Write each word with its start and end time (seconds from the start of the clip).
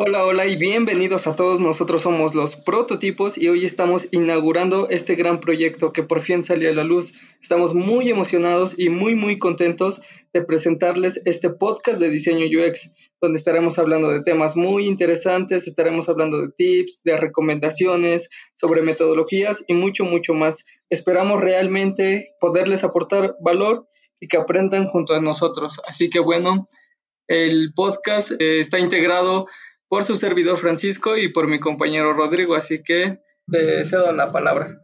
Hola, 0.00 0.24
hola 0.24 0.46
y 0.46 0.54
bienvenidos 0.54 1.26
a 1.26 1.34
todos. 1.34 1.58
Nosotros 1.58 2.02
somos 2.02 2.36
los 2.36 2.54
prototipos 2.54 3.36
y 3.36 3.48
hoy 3.48 3.64
estamos 3.64 4.06
inaugurando 4.12 4.88
este 4.88 5.16
gran 5.16 5.40
proyecto 5.40 5.92
que 5.92 6.04
por 6.04 6.20
fin 6.20 6.44
salió 6.44 6.70
a 6.70 6.72
la 6.72 6.84
luz. 6.84 7.14
Estamos 7.42 7.74
muy 7.74 8.08
emocionados 8.08 8.78
y 8.78 8.90
muy, 8.90 9.16
muy 9.16 9.40
contentos 9.40 10.00
de 10.32 10.44
presentarles 10.44 11.20
este 11.26 11.50
podcast 11.50 11.98
de 11.98 12.10
diseño 12.10 12.46
UX, 12.46 12.94
donde 13.20 13.38
estaremos 13.38 13.80
hablando 13.80 14.10
de 14.10 14.22
temas 14.22 14.54
muy 14.54 14.86
interesantes, 14.86 15.66
estaremos 15.66 16.08
hablando 16.08 16.40
de 16.42 16.50
tips, 16.56 17.02
de 17.02 17.16
recomendaciones, 17.16 18.30
sobre 18.54 18.82
metodologías 18.82 19.64
y 19.66 19.74
mucho, 19.74 20.04
mucho 20.04 20.32
más. 20.32 20.64
Esperamos 20.90 21.40
realmente 21.40 22.36
poderles 22.38 22.84
aportar 22.84 23.34
valor 23.40 23.88
y 24.20 24.28
que 24.28 24.36
aprendan 24.36 24.86
junto 24.86 25.14
a 25.14 25.20
nosotros. 25.20 25.80
Así 25.88 26.08
que 26.08 26.20
bueno, 26.20 26.66
el 27.28 27.72
podcast 27.74 28.32
eh, 28.40 28.58
está 28.58 28.78
integrado 28.78 29.46
por 29.88 30.04
su 30.04 30.16
servidor 30.16 30.56
Francisco 30.56 31.16
y 31.16 31.28
por 31.28 31.46
mi 31.46 31.60
compañero 31.60 32.12
Rodrigo, 32.12 32.54
así 32.54 32.82
que 32.82 33.20
te 33.50 33.84
cedo 33.84 34.12
la 34.12 34.28
palabra. 34.28 34.82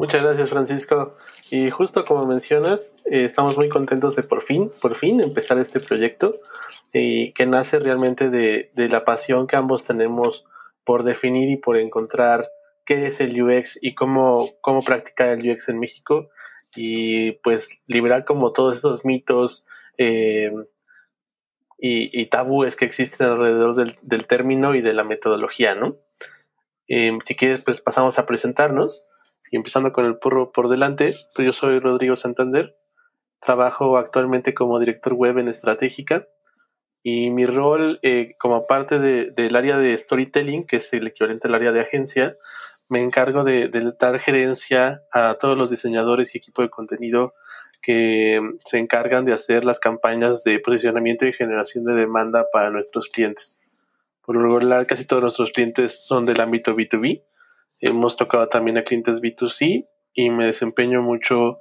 Muchas 0.00 0.22
gracias 0.22 0.48
Francisco. 0.48 1.16
Y 1.50 1.68
justo 1.68 2.04
como 2.06 2.26
mencionas, 2.26 2.94
eh, 3.04 3.24
estamos 3.24 3.58
muy 3.58 3.68
contentos 3.68 4.16
de 4.16 4.22
por 4.22 4.40
fin, 4.40 4.70
por 4.80 4.96
fin 4.96 5.22
empezar 5.22 5.58
este 5.58 5.78
proyecto 5.78 6.32
y 6.92 7.32
que 7.34 7.44
nace 7.44 7.78
realmente 7.78 8.30
de, 8.30 8.70
la 8.74 9.04
pasión 9.04 9.46
que 9.46 9.56
ambos 9.56 9.84
tenemos 9.84 10.46
por 10.84 11.02
definir 11.04 11.50
y 11.50 11.56
por 11.56 11.76
encontrar 11.76 12.48
qué 12.86 13.06
es 13.06 13.20
el 13.20 13.40
UX 13.42 13.78
y 13.82 13.94
cómo, 13.94 14.48
cómo 14.62 14.80
practicar 14.80 15.38
el 15.38 15.50
UX 15.50 15.68
en 15.68 15.78
México 15.78 16.30
y 16.74 17.32
pues 17.42 17.68
liberar 17.86 18.24
como 18.24 18.52
todos 18.52 18.78
esos 18.78 19.04
mitos, 19.04 19.66
eh, 19.98 20.50
y, 21.82 22.26
tabúes 22.26 22.76
que 22.76 22.84
existen 22.84 23.28
alrededor 23.28 23.74
del, 24.02 24.26
término 24.26 24.74
y 24.74 24.82
de 24.82 24.92
la 24.92 25.02
metodología, 25.02 25.74
¿no? 25.74 25.96
Em, 26.86 27.20
si 27.24 27.34
quieres, 27.34 27.64
pues 27.64 27.80
pasamos 27.80 28.18
a 28.18 28.26
presentarnos. 28.26 29.06
Y 29.50 29.56
empezando 29.56 29.92
con 29.92 30.04
el 30.04 30.18
porro 30.18 30.52
por 30.52 30.68
delante, 30.68 31.14
pues 31.34 31.46
yo 31.46 31.52
soy 31.52 31.80
Rodrigo 31.80 32.14
Santander, 32.14 32.76
trabajo 33.40 33.96
actualmente 33.96 34.54
como 34.54 34.78
director 34.78 35.14
web 35.14 35.38
en 35.38 35.48
Estratégica 35.48 36.28
y 37.02 37.30
mi 37.30 37.46
rol 37.46 37.98
eh, 38.02 38.36
como 38.38 38.66
parte 38.66 38.98
del 38.98 39.56
área 39.56 39.78
de 39.78 39.96
storytelling, 39.96 40.66
que 40.66 40.76
es 40.76 40.92
el 40.92 41.06
equivalente 41.06 41.48
al 41.48 41.54
área 41.54 41.72
de 41.72 41.80
agencia, 41.80 42.36
me 42.88 43.00
encargo 43.00 43.42
de, 43.42 43.68
de 43.68 43.92
dar 43.98 44.18
gerencia 44.18 45.02
a 45.10 45.34
todos 45.34 45.56
los 45.56 45.70
diseñadores 45.70 46.34
y 46.34 46.38
equipo 46.38 46.62
de 46.62 46.70
contenido 46.70 47.34
que 47.82 48.40
se 48.64 48.78
encargan 48.78 49.24
de 49.24 49.32
hacer 49.32 49.64
las 49.64 49.80
campañas 49.80 50.44
de 50.44 50.58
posicionamiento 50.58 51.26
y 51.26 51.32
generación 51.32 51.84
de 51.84 51.94
demanda 51.94 52.46
para 52.52 52.70
nuestros 52.70 53.08
clientes. 53.08 53.62
Por 54.24 54.36
lo 54.36 54.42
regular, 54.42 54.86
casi 54.86 55.06
todos 55.06 55.22
nuestros 55.22 55.52
clientes 55.52 56.04
son 56.04 56.24
del 56.26 56.40
ámbito 56.40 56.74
B2B. 56.74 57.22
Hemos 57.80 58.16
tocado 58.16 58.48
también 58.48 58.78
a 58.78 58.84
clientes 58.84 59.20
B2C 59.20 59.88
y 60.12 60.30
me 60.30 60.46
desempeño 60.46 61.02
mucho 61.02 61.60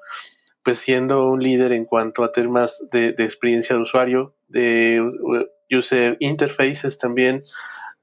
pues 0.63 0.79
siendo 0.79 1.25
un 1.25 1.39
líder 1.39 1.71
en 1.71 1.85
cuanto 1.85 2.23
a 2.23 2.31
temas 2.31 2.85
de, 2.91 3.13
de 3.13 3.23
experiencia 3.23 3.75
de 3.75 3.81
usuario, 3.81 4.35
de 4.47 5.01
user 5.71 6.17
interfaces 6.19 6.97
también. 6.97 7.43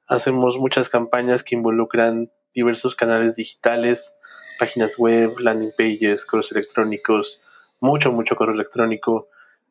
Hacemos 0.08 0.58
muchas 0.58 0.88
campañas 0.88 1.44
que 1.44 1.54
involucran 1.54 2.30
diversos 2.54 2.96
canales 2.96 3.36
digitales, 3.36 4.16
páginas 4.58 4.98
web, 4.98 5.38
landing 5.38 5.70
pages, 5.76 6.24
correos 6.24 6.52
electrónicos, 6.52 7.45
mucho, 7.80 8.12
mucho 8.12 8.36
correo 8.36 8.54
electrónico, 8.54 9.28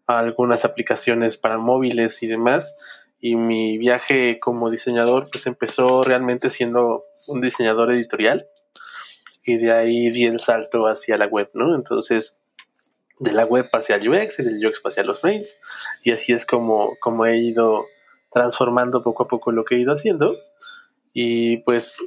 algunas 0.08 0.66
aplicaciones 0.66 1.38
para 1.38 1.58
móviles 1.58 2.22
y 2.24 2.28
demás. 2.28 2.76
Y 3.20 3.36
mi 3.36 3.78
viaje 3.78 4.40
como 4.40 4.70
diseñador 4.70 5.26
pues 5.32 5.48
empezó 5.48 6.04
realmente 6.04 6.50
siendo 6.50 7.06
un 7.28 7.42
diseñador 7.42 7.92
editorial 7.92 8.48
y 9.46 9.58
de 9.58 9.72
ahí 9.72 10.10
di 10.10 10.26
el 10.26 10.40
salto 10.40 10.88
hacia 10.88 11.18
la 11.18 11.28
web, 11.28 11.50
¿no? 11.54 11.76
Entonces, 11.76 12.40
de 13.20 13.32
la 13.32 13.46
web 13.46 13.68
hacia 13.72 13.96
el 13.96 14.10
UX 14.10 14.40
y 14.40 14.44
del 14.44 14.66
UX 14.66 14.82
hacia 14.86 15.04
los 15.04 15.24
mails 15.24 15.58
y 16.04 16.12
así 16.12 16.34
es 16.34 16.46
como, 16.46 16.96
como 17.00 17.26
he 17.26 17.38
ido 17.38 17.86
transformando 18.32 19.04
poco 19.04 19.24
a 19.24 19.28
poco 19.28 19.52
lo 19.52 19.64
que 19.64 19.76
he 19.76 19.80
ido 19.80 19.94
haciendo 19.94 20.36
y 21.14 21.58
pues 21.58 21.98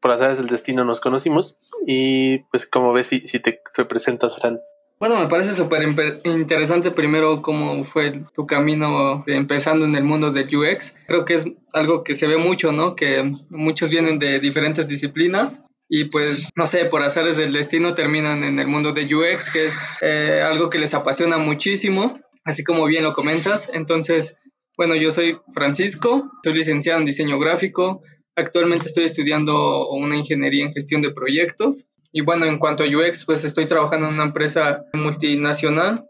por 0.00 0.12
las 0.12 0.20
áreas 0.20 0.38
del 0.38 0.46
destino 0.46 0.84
nos 0.84 1.00
conocimos 1.00 1.56
y 1.86 2.38
pues 2.50 2.66
como 2.66 2.92
ves 2.92 3.08
si, 3.08 3.26
si 3.26 3.40
te, 3.40 3.60
te 3.74 3.84
presentas 3.84 4.36
Fran 4.36 4.60
bueno, 5.00 5.16
me 5.16 5.28
parece 5.28 5.54
súper 5.54 5.82
interesante 6.24 6.90
primero 6.90 7.40
cómo 7.40 7.84
fue 7.84 8.12
tu 8.34 8.46
camino 8.46 9.22
empezando 9.26 9.84
en 9.84 9.94
el 9.94 10.02
mundo 10.02 10.32
del 10.32 10.54
UX. 10.54 10.96
Creo 11.06 11.24
que 11.24 11.34
es 11.34 11.46
algo 11.72 12.02
que 12.02 12.14
se 12.14 12.26
ve 12.26 12.36
mucho, 12.36 12.72
¿no? 12.72 12.96
Que 12.96 13.22
muchos 13.48 13.90
vienen 13.90 14.18
de 14.18 14.40
diferentes 14.40 14.88
disciplinas 14.88 15.66
y 15.88 16.06
pues, 16.06 16.50
no 16.56 16.66
sé, 16.66 16.84
por 16.84 17.02
azares 17.02 17.36
del 17.36 17.52
destino 17.52 17.94
terminan 17.94 18.42
en 18.42 18.58
el 18.58 18.66
mundo 18.66 18.92
de 18.92 19.04
UX, 19.14 19.52
que 19.52 19.66
es 19.66 19.74
eh, 20.02 20.42
algo 20.42 20.68
que 20.68 20.78
les 20.78 20.92
apasiona 20.94 21.38
muchísimo, 21.38 22.18
así 22.44 22.64
como 22.64 22.84
bien 22.86 23.04
lo 23.04 23.12
comentas. 23.12 23.70
Entonces, 23.72 24.36
bueno, 24.76 24.96
yo 24.96 25.12
soy 25.12 25.38
Francisco, 25.54 26.30
soy 26.42 26.54
licenciado 26.54 26.98
en 26.98 27.06
diseño 27.06 27.38
gráfico. 27.38 28.02
Actualmente 28.34 28.86
estoy 28.86 29.04
estudiando 29.04 29.88
una 29.90 30.16
ingeniería 30.16 30.66
en 30.66 30.72
gestión 30.72 31.02
de 31.02 31.12
proyectos 31.12 31.88
y 32.18 32.20
bueno, 32.20 32.46
en 32.46 32.58
cuanto 32.58 32.82
a 32.82 32.86
UX, 32.88 33.24
pues 33.24 33.44
estoy 33.44 33.66
trabajando 33.66 34.08
en 34.08 34.14
una 34.14 34.24
empresa 34.24 34.82
multinacional 34.92 36.04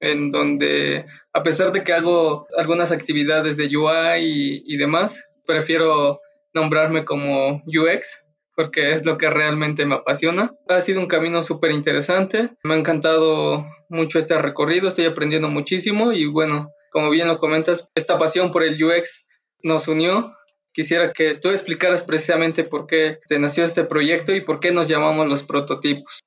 en 0.00 0.30
donde 0.30 1.06
a 1.32 1.42
pesar 1.42 1.72
de 1.72 1.82
que 1.82 1.94
hago 1.94 2.46
algunas 2.58 2.92
actividades 2.92 3.56
de 3.56 3.74
UI 3.74 4.62
y, 4.66 4.76
demás, 4.76 5.30
prefiero 5.46 6.20
nombrarme 6.52 7.06
como 7.06 7.62
UX 7.66 8.28
porque 8.54 8.92
es 8.92 9.06
lo 9.06 9.16
que 9.16 9.30
realmente 9.30 9.86
me 9.86 9.94
apasiona. 9.94 10.52
Ha 10.68 10.82
sido 10.82 11.00
un 11.00 11.08
camino 11.08 11.42
súper 11.42 11.70
interesante, 11.70 12.50
me 12.62 12.74
ha 12.74 12.78
encantado 12.78 13.64
mucho 13.88 14.18
este 14.18 14.36
recorrido, 14.36 14.88
estoy 14.88 15.06
aprendiendo 15.06 15.48
muchísimo 15.48 16.12
y 16.12 16.26
bueno, 16.26 16.70
como 16.90 17.08
bien 17.08 17.28
lo 17.28 17.38
comentas, 17.38 17.92
esta 17.94 18.18
pasión 18.18 18.50
por 18.50 18.62
el 18.62 18.76
UX 18.84 19.26
nos 19.62 19.88
unió 19.88 20.28
quisiera 20.76 21.10
que 21.10 21.34
tú 21.34 21.48
explicaras 21.48 22.02
precisamente 22.02 22.62
por 22.62 22.86
qué 22.86 23.18
se 23.24 23.38
nació 23.38 23.64
este 23.64 23.84
proyecto 23.84 24.34
y 24.34 24.42
por 24.42 24.60
qué 24.60 24.72
nos 24.72 24.88
llamamos 24.88 25.26
los 25.26 25.42
prototipos. 25.42 26.22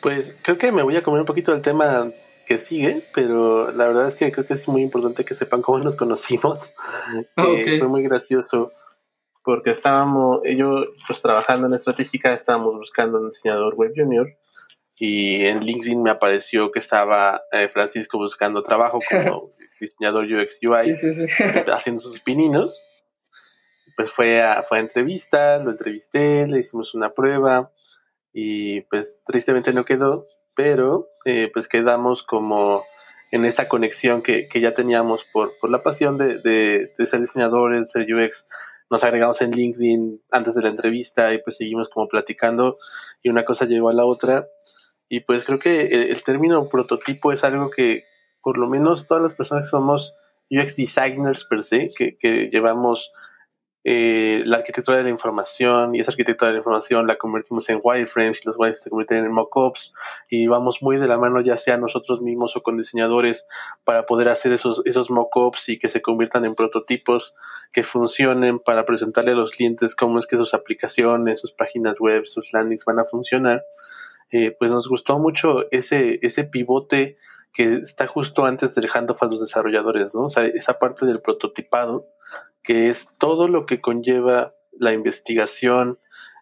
Pues 0.00 0.34
creo 0.42 0.56
que 0.56 0.72
me 0.72 0.82
voy 0.82 0.96
a 0.96 1.02
comer 1.02 1.20
un 1.20 1.26
poquito 1.26 1.52
del 1.52 1.60
tema 1.60 2.10
que 2.46 2.58
sigue, 2.58 3.02
pero 3.14 3.70
la 3.72 3.86
verdad 3.86 4.08
es 4.08 4.16
que 4.16 4.32
creo 4.32 4.46
que 4.46 4.54
es 4.54 4.66
muy 4.68 4.80
importante 4.80 5.26
que 5.26 5.34
sepan 5.34 5.60
cómo 5.60 5.78
nos 5.80 5.96
conocimos. 5.96 6.72
Ah, 7.36 7.44
eh, 7.48 7.78
fue 7.78 7.88
muy 7.88 8.02
gracioso 8.02 8.72
porque 9.42 9.70
estábamos, 9.72 10.40
yo 10.56 10.84
pues 11.06 11.20
trabajando 11.20 11.66
en 11.66 11.74
estratégica, 11.74 12.32
estábamos 12.32 12.76
buscando 12.76 13.18
un 13.18 13.30
diseñador 13.30 13.74
web 13.74 13.92
junior 13.94 14.28
y 14.96 15.44
en 15.46 15.60
LinkedIn 15.60 16.02
me 16.02 16.10
apareció 16.10 16.70
que 16.70 16.78
estaba 16.78 17.42
eh, 17.52 17.68
Francisco 17.68 18.16
buscando 18.16 18.62
trabajo 18.62 18.98
como 19.10 19.52
diseñador 19.80 20.24
UX 20.24 20.60
UI, 20.62 20.94
haciendo 21.66 22.00
sus 22.00 22.20
pininos 22.20 22.86
pues 23.96 24.10
fue 24.10 24.42
a, 24.42 24.62
fue 24.62 24.78
entrevista, 24.78 25.58
lo 25.58 25.70
entrevisté, 25.70 26.46
le 26.46 26.60
hicimos 26.60 26.94
una 26.94 27.12
prueba 27.12 27.70
y 28.32 28.82
pues 28.82 29.20
tristemente 29.24 29.72
no 29.72 29.84
quedó, 29.84 30.26
pero 30.54 31.08
eh, 31.24 31.50
pues 31.52 31.68
quedamos 31.68 32.22
como 32.22 32.82
en 33.32 33.44
esa 33.44 33.68
conexión 33.68 34.22
que, 34.22 34.48
que 34.48 34.60
ya 34.60 34.74
teníamos 34.74 35.24
por, 35.24 35.52
por 35.60 35.70
la 35.70 35.82
pasión 35.82 36.18
de, 36.18 36.38
de, 36.38 37.06
ser 37.06 37.20
diseñadores, 37.20 37.90
ser 37.90 38.06
UX. 38.12 38.48
Nos 38.90 39.04
agregamos 39.04 39.40
en 39.40 39.52
LinkedIn 39.52 40.22
antes 40.32 40.54
de 40.54 40.62
la 40.62 40.68
entrevista 40.68 41.32
y 41.32 41.38
pues 41.38 41.56
seguimos 41.56 41.88
como 41.88 42.08
platicando 42.08 42.76
y 43.22 43.28
una 43.28 43.44
cosa 43.44 43.66
llegó 43.66 43.88
a 43.88 43.92
la 43.92 44.04
otra. 44.04 44.48
Y 45.08 45.20
pues 45.20 45.44
creo 45.44 45.58
que 45.58 45.82
el, 45.86 46.02
el 46.10 46.22
término 46.24 46.68
prototipo 46.68 47.32
es 47.32 47.44
algo 47.44 47.70
que 47.70 48.04
por 48.42 48.58
lo 48.58 48.68
menos 48.68 49.06
todas 49.06 49.22
las 49.22 49.34
personas 49.34 49.66
que 49.66 49.70
somos 49.70 50.14
UX 50.50 50.76
designers 50.76 51.44
per 51.44 51.62
se, 51.62 51.88
que, 51.96 52.16
que 52.16 52.48
llevamos 52.50 53.12
eh, 53.82 54.42
la 54.44 54.58
arquitectura 54.58 54.98
de 54.98 55.04
la 55.04 55.08
información 55.08 55.94
y 55.94 56.00
esa 56.00 56.10
arquitectura 56.10 56.48
de 56.48 56.54
la 56.54 56.58
información 56.58 57.06
la 57.06 57.16
convertimos 57.16 57.66
en 57.70 57.80
wireframes 57.82 58.40
y 58.42 58.46
los 58.46 58.58
wireframes 58.58 58.82
se 58.82 58.90
convierten 58.90 59.24
en 59.24 59.32
mockups 59.32 59.94
y 60.28 60.48
vamos 60.48 60.82
muy 60.82 60.98
de 60.98 61.08
la 61.08 61.16
mano 61.16 61.40
ya 61.40 61.56
sea 61.56 61.78
nosotros 61.78 62.20
mismos 62.20 62.54
o 62.56 62.62
con 62.62 62.76
diseñadores 62.76 63.46
para 63.84 64.04
poder 64.04 64.28
hacer 64.28 64.52
esos, 64.52 64.82
esos 64.84 65.10
mockups 65.10 65.70
y 65.70 65.78
que 65.78 65.88
se 65.88 66.02
conviertan 66.02 66.44
en 66.44 66.54
prototipos 66.54 67.34
que 67.72 67.82
funcionen 67.82 68.58
para 68.58 68.84
presentarle 68.84 69.30
a 69.30 69.34
los 69.34 69.52
clientes 69.52 69.94
cómo 69.94 70.18
es 70.18 70.26
que 70.26 70.36
sus 70.36 70.52
aplicaciones, 70.52 71.40
sus 71.40 71.52
páginas 71.52 72.00
web, 72.00 72.26
sus 72.26 72.52
landings 72.52 72.84
van 72.84 72.98
a 72.98 73.04
funcionar. 73.04 73.64
Eh, 74.32 74.54
pues 74.58 74.70
nos 74.70 74.88
gustó 74.88 75.18
mucho 75.18 75.64
ese, 75.72 76.18
ese 76.22 76.44
pivote 76.44 77.16
que 77.52 77.64
está 77.74 78.06
justo 78.06 78.44
antes 78.44 78.74
del 78.74 78.88
handoff 78.92 79.22
a 79.22 79.26
los 79.26 79.40
desarrolladores, 79.40 80.14
¿no? 80.14 80.24
O 80.24 80.28
sea, 80.28 80.44
esa 80.46 80.78
parte 80.78 81.04
del 81.06 81.20
prototipado 81.20 82.06
que 82.62 82.88
es 82.88 83.18
todo 83.18 83.48
lo 83.48 83.66
que 83.66 83.80
conlleva 83.80 84.54
la 84.78 84.92
investigación, 84.92 85.98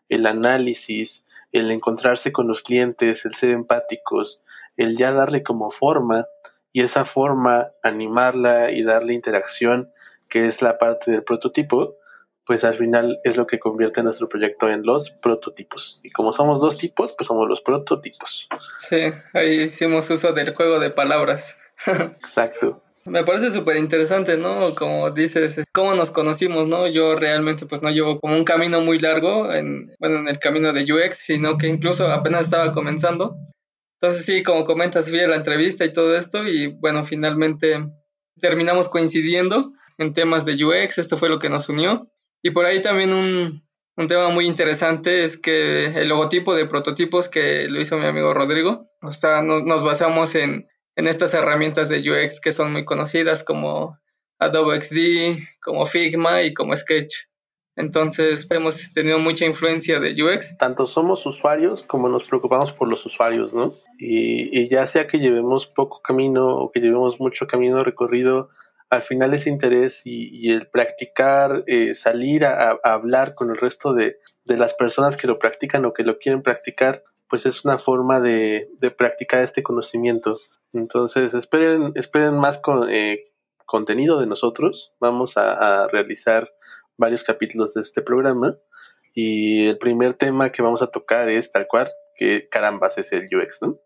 el 0.09 0.27
análisis, 0.27 1.25
el 1.53 1.71
encontrarse 1.71 2.33
con 2.33 2.49
los 2.49 2.63
clientes, 2.63 3.25
el 3.25 3.35
ser 3.35 3.51
empáticos, 3.51 4.41
el 4.77 4.97
ya 4.97 5.13
darle 5.13 5.43
como 5.43 5.71
forma 5.71 6.27
y 6.73 6.83
esa 6.83 7.05
forma 7.05 7.73
animarla 7.83 8.71
y 8.71 8.83
darle 8.83 9.15
interacción, 9.15 9.93
que 10.29 10.47
es 10.47 10.63
la 10.63 10.79
parte 10.79 11.11
del 11.11 11.25
prototipo, 11.25 11.97
pues 12.45 12.65
al 12.65 12.75
final 12.75 13.21
es 13.25 13.37
lo 13.37 13.47
que 13.47 13.59
convierte 13.59 14.03
nuestro 14.03 14.29
proyecto 14.29 14.71
en 14.71 14.83
los 14.83 15.11
prototipos. 15.11 16.01
Y 16.03 16.11
como 16.11 16.33
somos 16.33 16.61
dos 16.61 16.79
tipos, 16.79 17.13
pues 17.13 17.27
somos 17.27 17.47
los 17.47 17.61
prototipos. 17.61 18.49
Sí, 18.75 19.13
ahí 19.35 19.63
hicimos 19.63 20.09
uso 20.09 20.33
del 20.33 20.55
juego 20.55 20.79
de 20.79 20.91
palabras. 20.91 21.59
Exacto. 21.87 22.81
Me 23.09 23.25
parece 23.25 23.51
súper 23.51 23.77
interesante, 23.77 24.37
¿no? 24.37 24.75
Como 24.75 25.11
dices, 25.11 25.63
cómo 25.73 25.95
nos 25.95 26.11
conocimos, 26.11 26.69
¿no? 26.69 26.87
Yo 26.87 27.17
realmente 27.17 27.67
pues 27.67 27.83
no 27.83 27.91
llevo 27.91 28.21
como 28.21 28.37
un 28.37 28.45
camino 28.45 28.81
muy 28.81 28.99
largo 28.99 29.53
en, 29.53 29.91
bueno, 29.99 30.19
en 30.19 30.29
el 30.29 30.39
camino 30.39 30.73
de 30.73 30.91
UX, 30.93 31.17
sino 31.17 31.57
que 31.57 31.69
incluso 31.69 32.07
apenas 32.09 32.45
estaba 32.45 32.73
comenzando. 32.73 33.37
Entonces 34.01 34.25
sí, 34.25 34.43
como 34.43 34.65
comentas, 34.65 35.09
fui 35.09 35.21
a 35.21 35.29
la 35.29 35.37
entrevista 35.37 35.85
y 35.85 35.93
todo 35.93 36.17
esto 36.17 36.47
y 36.47 36.67
bueno, 36.67 37.05
finalmente 37.05 37.79
terminamos 38.39 38.89
coincidiendo 38.89 39.71
en 39.99 40.13
temas 40.13 40.45
de 40.45 40.65
UX, 40.65 40.99
esto 40.99 41.17
fue 41.17 41.29
lo 41.29 41.39
que 41.39 41.49
nos 41.51 41.69
unió. 41.69 42.11
Y 42.43 42.51
por 42.51 42.67
ahí 42.67 42.81
también 42.81 43.13
un, 43.13 43.63
un 43.97 44.07
tema 44.07 44.29
muy 44.29 44.47
interesante 44.47 45.25
es 45.25 45.37
que 45.37 45.87
el 45.87 46.09
logotipo 46.09 46.55
de 46.55 46.67
prototipos 46.67 47.29
que 47.29 47.69
lo 47.69 47.81
hizo 47.81 47.99
mi 47.99 48.07
amigo 48.07 48.33
Rodrigo, 48.33 48.81
o 49.03 49.11
sea, 49.11 49.43
nos, 49.43 49.65
nos 49.65 49.83
basamos 49.83 50.37
en 50.37 50.69
en 50.99 51.07
estas 51.07 51.33
herramientas 51.33 51.89
de 51.89 51.99
UX 52.01 52.41
que 52.41 52.51
son 52.51 52.73
muy 52.73 52.85
conocidas 52.85 53.45
como 53.45 53.97
Adobe 54.41 54.81
XD, 54.81 55.39
como 55.63 55.87
Figma 55.87 56.43
y 56.43 56.53
como 56.53 56.75
Sketch. 56.75 57.29
Entonces 57.77 58.49
hemos 58.51 58.93
tenido 58.93 59.21
mucha 59.21 59.47
influencia 59.47 60.01
de 60.01 60.21
UX. 60.21 60.59
Tanto 60.59 60.89
somos 60.89 61.25
usuarios 61.25 61.85
como 61.85 62.09
nos 62.09 62.25
preocupamos 62.25 62.73
por 62.73 62.89
los 62.89 63.07
usuarios, 63.07 63.55
¿no? 63.55 63.77
Y, 63.97 64.69
ya 64.69 64.89
sea 64.89 65.07
que 65.07 65.21
llevemos 65.21 65.69
poco 65.69 66.03
camino 66.03 66.57
o 66.57 66.73
que 66.73 66.81
llevemos 66.81 67.21
mucho 67.21 67.47
camino 67.47 67.85
recorrido, 67.85 68.49
al 68.91 69.03
final 69.03 69.33
ese 69.35 69.51
interés 69.51 70.03
y, 70.05 70.51
el 70.51 70.67
practicar, 70.67 71.63
eh, 71.69 71.95
salir 71.95 72.45
a, 72.45 72.73
a, 72.73 72.93
hablar 72.93 73.37
con 73.37 73.51
el 73.51 73.57
resto 73.57 73.95
de, 73.95 74.17
de 74.47 74.57
las 74.57 74.75
personas 74.75 75.17
que 75.17 75.29
lo 75.29 75.39
practican 75.39 75.85
o 75.85 75.93
que 75.93 76.03
lo 76.03 76.19
quieren 76.19 76.43
practicar, 76.43 77.05
pues 77.29 77.47
es 77.47 77.65
una 77.65 77.79
forma 77.79 78.21
de, 78.21 78.71
de 78.81 78.91
practicar 78.91 79.41
este 79.41 79.63
conocimiento. 79.63 80.39
Entonces, 80.73 81.35
esperen, 81.35 81.93
esperen 81.95 82.37
más 82.39 82.59
con, 82.59 82.89
eh, 82.91 83.29
contenido 83.69 84.19
de 84.19 84.27
nosotros. 84.27 84.93
Vamos 84.99 85.37
a, 85.37 85.87
realizar 85.89 86.51
varios 86.97 87.23
capítulos 87.23 87.75
de 87.75 87.83
este 87.83 88.03
programa. 88.03 88.57
Y 89.15 89.69
el 89.69 89.79
primer 89.79 90.15
tema 90.15 90.51
que 90.51 90.63
vamos 90.63 90.83
a 90.83 90.89
tocar 90.89 91.29
es 91.29 91.53
tal 91.53 91.67
cual, 91.69 91.91
que 92.17 92.49
carambas 92.51 92.99
es 92.99 93.13
el 93.13 93.29
UX, 93.33 93.63
¿no? 93.63 93.79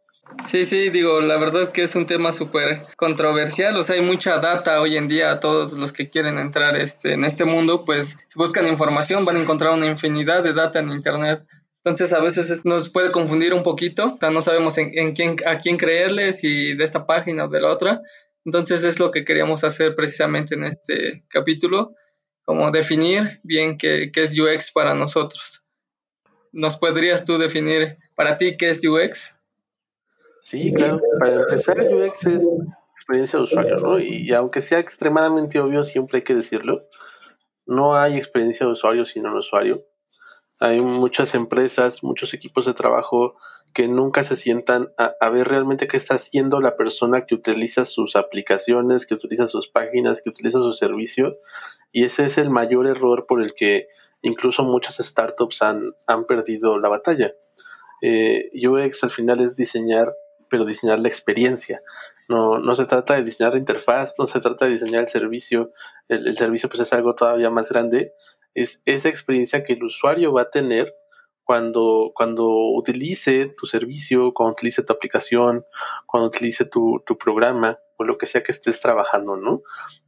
Sí, 0.47 0.65
sí, 0.65 0.91
digo, 0.91 1.21
la 1.21 1.37
verdad 1.37 1.73
que 1.73 1.83
es 1.83 1.97
un 1.97 2.06
tema 2.06 2.33
súper 2.33 2.81
controversial, 2.97 3.77
o 3.77 3.83
sea, 3.83 3.97
hay 3.97 4.03
mucha 4.03 4.39
data 4.39 4.81
hoy 4.81 4.97
en 4.97 5.09
día, 5.09 5.41
todos 5.41 5.73
los 5.73 5.93
que 5.93 6.09
quieren 6.09 6.39
entrar 6.39 6.77
este, 6.77 7.15
en 7.15 7.25
este 7.25 7.44
mundo, 7.44 7.85
pues 7.85 8.19
si 8.29 8.39
buscan 8.39 8.69
información 8.69 9.25
van 9.25 9.37
a 9.37 9.41
encontrar 9.41 9.73
una 9.73 9.87
infinidad 9.87 10.44
de 10.44 10.53
data 10.53 10.79
en 10.79 10.91
Internet, 10.91 11.43
entonces 11.84 12.12
a 12.12 12.20
veces 12.20 12.64
nos 12.64 12.90
puede 12.90 13.11
confundir 13.11 13.52
un 13.55 13.64
poquito, 13.64 14.17
no 14.20 14.40
sabemos 14.40 14.79
en, 14.79 15.14
quién, 15.14 15.34
a 15.44 15.58
quién 15.58 15.76
creerle, 15.76 16.32
si 16.32 16.76
de 16.76 16.84
esta 16.84 17.06
página 17.06 17.46
o 17.46 17.49
de 17.49 17.61
la 17.61 17.70
otra. 17.70 18.00
Entonces 18.44 18.84
es 18.84 19.00
lo 19.00 19.11
que 19.11 19.25
queríamos 19.25 19.64
hacer 19.64 19.96
precisamente 19.96 20.55
en 20.55 20.62
este 20.62 21.25
capítulo, 21.29 21.96
como 22.44 22.70
definir 22.70 23.40
bien 23.43 23.76
qué, 23.79 24.12
qué 24.12 24.23
es 24.23 24.38
UX 24.38 24.70
para 24.70 24.94
nosotros. 24.94 25.67
¿Nos 26.52 26.76
podrías 26.76 27.25
tú 27.25 27.37
definir 27.37 27.96
para 28.14 28.37
ti 28.37 28.56
qué 28.56 28.70
es 28.70 28.81
UX? 28.87 29.43
Sí, 30.40 30.73
claro. 30.73 31.00
Para 31.19 31.34
empezar, 31.34 31.81
UX 31.81 32.26
es 32.26 32.44
experiencia 32.94 33.38
de 33.40 33.43
usuario, 33.43 33.76
¿no? 33.79 33.99
Y 33.99 34.32
aunque 34.32 34.61
sea 34.61 34.79
extremadamente 34.79 35.58
obvio, 35.58 35.82
siempre 35.82 36.19
hay 36.19 36.23
que 36.23 36.37
decirlo, 36.37 36.87
no 37.67 37.96
hay 37.96 38.19
experiencia 38.19 38.67
de 38.67 38.73
usuario 38.73 39.05
sin 39.05 39.26
un 39.26 39.38
usuario. 39.38 39.84
Hay 40.61 40.81
muchas 40.81 41.35
empresas, 41.35 42.03
muchos 42.03 42.35
equipos 42.35 42.67
de 42.67 42.75
trabajo 42.75 43.37
que 43.73 43.89
nunca 43.89 44.23
se 44.23 44.37
sientan 44.37 44.93
a, 44.99 45.29
ver 45.31 45.49
realmente 45.49 45.87
qué 45.87 45.97
está 45.97 46.15
haciendo 46.15 46.61
la 46.61 46.77
persona 46.77 47.25
que 47.27 47.35
utiliza 47.35 47.85
sus 47.85 48.17
aplicaciones, 48.17 49.07
que 49.07 49.15
utiliza 49.15 49.47
sus 49.47 49.69
páginas, 49.69 50.21
que 50.21 50.29
utiliza 50.29 50.59
su 50.59 50.75
servicio. 50.75 51.39
Y 51.91 52.05
ese 52.05 52.25
es 52.25 52.39
el 52.39 52.51
mayor 52.51 52.87
error 52.87 53.27
por 53.27 53.43
el 53.43 53.55
que 53.55 53.89
incluso 54.21 54.63
muchas 54.63 54.97
startups 54.99 55.63
han, 55.63 55.85
han 56.07 56.25
perdido 56.25 56.77
la 56.79 56.89
batalla. 56.89 57.31
Eh, 58.03 58.51
UX 58.55 59.05
al 59.05 59.11
final 59.11 59.41
es 59.41 59.57
diseñar, 59.57 60.13
pero 60.51 60.67
diseñar 60.67 60.99
la 60.99 61.09
experiencia. 61.09 61.79
No, 62.29 62.59
no 62.59 62.75
se 62.75 62.85
trata 62.85 63.15
de 63.15 63.23
diseñar 63.23 63.55
la 63.55 63.59
interfaz, 63.59 64.15
no 64.19 64.27
se 64.27 64.41
trata 64.41 64.67
de 64.67 64.73
diseñar 64.73 65.01
el 65.01 65.09
servicio. 65.09 65.69
El, 66.09 66.29
el 66.29 66.37
servicio 66.37 66.69
pues 66.69 66.81
es 66.81 66.93
algo 66.93 67.15
todavía 67.15 67.49
más 67.49 67.71
grande, 67.71 68.15
es 68.55 68.83
esa 68.85 69.09
experiencia 69.09 69.65
que 69.65 69.75
el 69.75 69.85
usuario 69.85 70.33
va 70.33 70.43
a 70.43 70.51
tener 70.51 70.93
cuando, 71.45 72.13
cuando 72.15 72.47
utilice 72.47 73.53
tu 73.59 73.67
servicio, 73.67 74.33
cuando 74.33 74.55
utilice 74.55 74.83
tu 74.83 74.93
aplicación, 74.93 75.65
cuando 76.07 76.29
utilice 76.29 76.65
tu, 76.65 77.03
tu 77.05 77.19
programa 77.19 77.79
o 77.97 78.05
lo 78.05 78.17
que 78.17 78.27
sea 78.27 78.43
que 78.43 78.53
estés 78.53 78.81
trabajando, 78.81 79.37
¿no? 79.37 79.63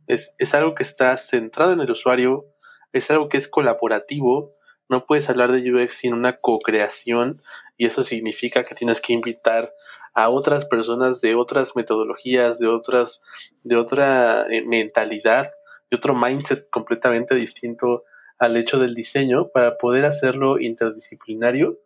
Es, 0.06 0.34
es 0.38 0.54
algo 0.54 0.74
que 0.74 0.82
está 0.82 1.16
centrado 1.16 1.72
en 1.72 1.80
el 1.80 1.90
usuario, 1.90 2.46
es 2.92 3.10
algo 3.10 3.28
que 3.28 3.36
es 3.36 3.48
colaborativo, 3.48 4.50
no 4.88 5.06
puedes 5.06 5.28
hablar 5.28 5.50
de 5.50 5.72
UX 5.72 5.94
sin 5.94 6.14
una 6.14 6.34
co-creación 6.34 7.32
y 7.76 7.86
eso 7.86 8.04
significa 8.04 8.64
que 8.64 8.74
tienes 8.74 9.00
que 9.00 9.12
invitar 9.12 9.72
a 10.14 10.28
otras 10.28 10.64
personas 10.64 11.20
de 11.20 11.34
otras 11.34 11.74
metodologías, 11.74 12.58
de 12.60 12.68
otras, 12.68 13.22
de 13.64 13.76
otra 13.76 14.46
eh, 14.48 14.64
mentalidad, 14.64 15.48
de 15.90 15.96
otro 15.96 16.14
mindset 16.14 16.70
completamente 16.70 17.34
distinto 17.34 18.04
al 18.38 18.56
hecho 18.56 18.78
del 18.78 18.94
diseño 18.94 19.48
para 19.48 19.78
poder 19.78 20.04
hacerlo 20.04 20.58
interdisciplinario 20.58 21.78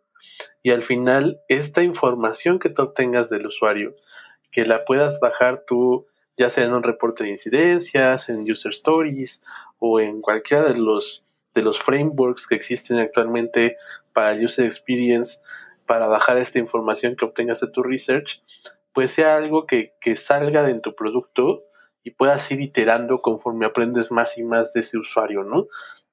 y 0.63 0.71
al 0.71 0.81
final 0.81 1.41
esta 1.47 1.83
información 1.83 2.59
que 2.59 2.69
tú 2.69 2.83
obtengas 2.83 3.29
del 3.29 3.47
usuario, 3.47 3.93
que 4.51 4.65
la 4.65 4.85
puedas 4.85 5.19
bajar 5.19 5.63
tú 5.65 6.07
ya 6.39 6.49
sea 6.49 6.65
en 6.65 6.73
un 6.73 6.83
reporte 6.83 7.25
de 7.25 7.31
incidencias, 7.31 8.29
en 8.29 8.49
user 8.49 8.71
stories 8.71 9.43
o 9.77 9.99
en 9.99 10.21
cualquiera 10.21 10.63
de 10.63 10.79
los, 10.79 11.25
de 11.53 11.63
los 11.63 11.77
frameworks 11.81 12.47
que 12.47 12.55
existen 12.55 12.97
actualmente 12.97 13.75
para 14.13 14.39
user 14.39 14.65
experience, 14.65 15.39
para 15.85 16.07
bajar 16.07 16.37
esta 16.37 16.57
información 16.57 17.17
que 17.17 17.25
obtengas 17.25 17.59
de 17.59 17.67
tu 17.67 17.83
research, 17.83 18.41
pues 18.93 19.11
sea 19.11 19.35
algo 19.35 19.65
que, 19.65 19.93
que 19.99 20.15
salga 20.15 20.63
de 20.63 20.79
tu 20.79 20.95
producto 20.95 21.61
y 22.03 22.11
puedas 22.11 22.49
ir 22.51 22.61
iterando 22.61 23.19
conforme 23.19 23.65
aprendes 23.65 24.09
más 24.09 24.37
y 24.37 24.43
más 24.43 24.71
de 24.71 24.79
ese 24.79 24.97
usuario, 24.97 25.43
¿no? 25.43 25.67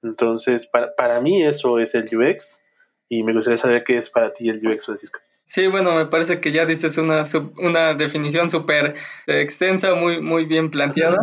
Entonces, 0.07 0.67
para, 0.67 0.95
para 0.95 1.21
mí 1.21 1.43
eso 1.43 1.79
es 1.79 1.95
el 1.95 2.05
UX 2.17 2.61
y 3.09 3.23
me 3.23 3.33
gustaría 3.33 3.57
saber 3.57 3.85
qué 3.85 3.97
es 3.97 4.11
para 4.11 4.33
ti 4.33 4.49
el 4.49 4.67
UX, 4.67 4.87
Francisco. 4.87 5.21
Sí, 5.47 5.69
bueno, 5.69 5.95
me 5.95 6.07
parece 6.07 6.41
que 6.41 6.51
ya 6.51 6.67
diste 6.67 6.89
una, 7.01 7.23
una 7.59 7.95
definición 7.95 8.51
súper 8.51 8.95
extensa, 9.27 9.95
muy, 9.95 10.21
muy 10.21 10.45
bien 10.45 10.71
planteada. 10.71 11.19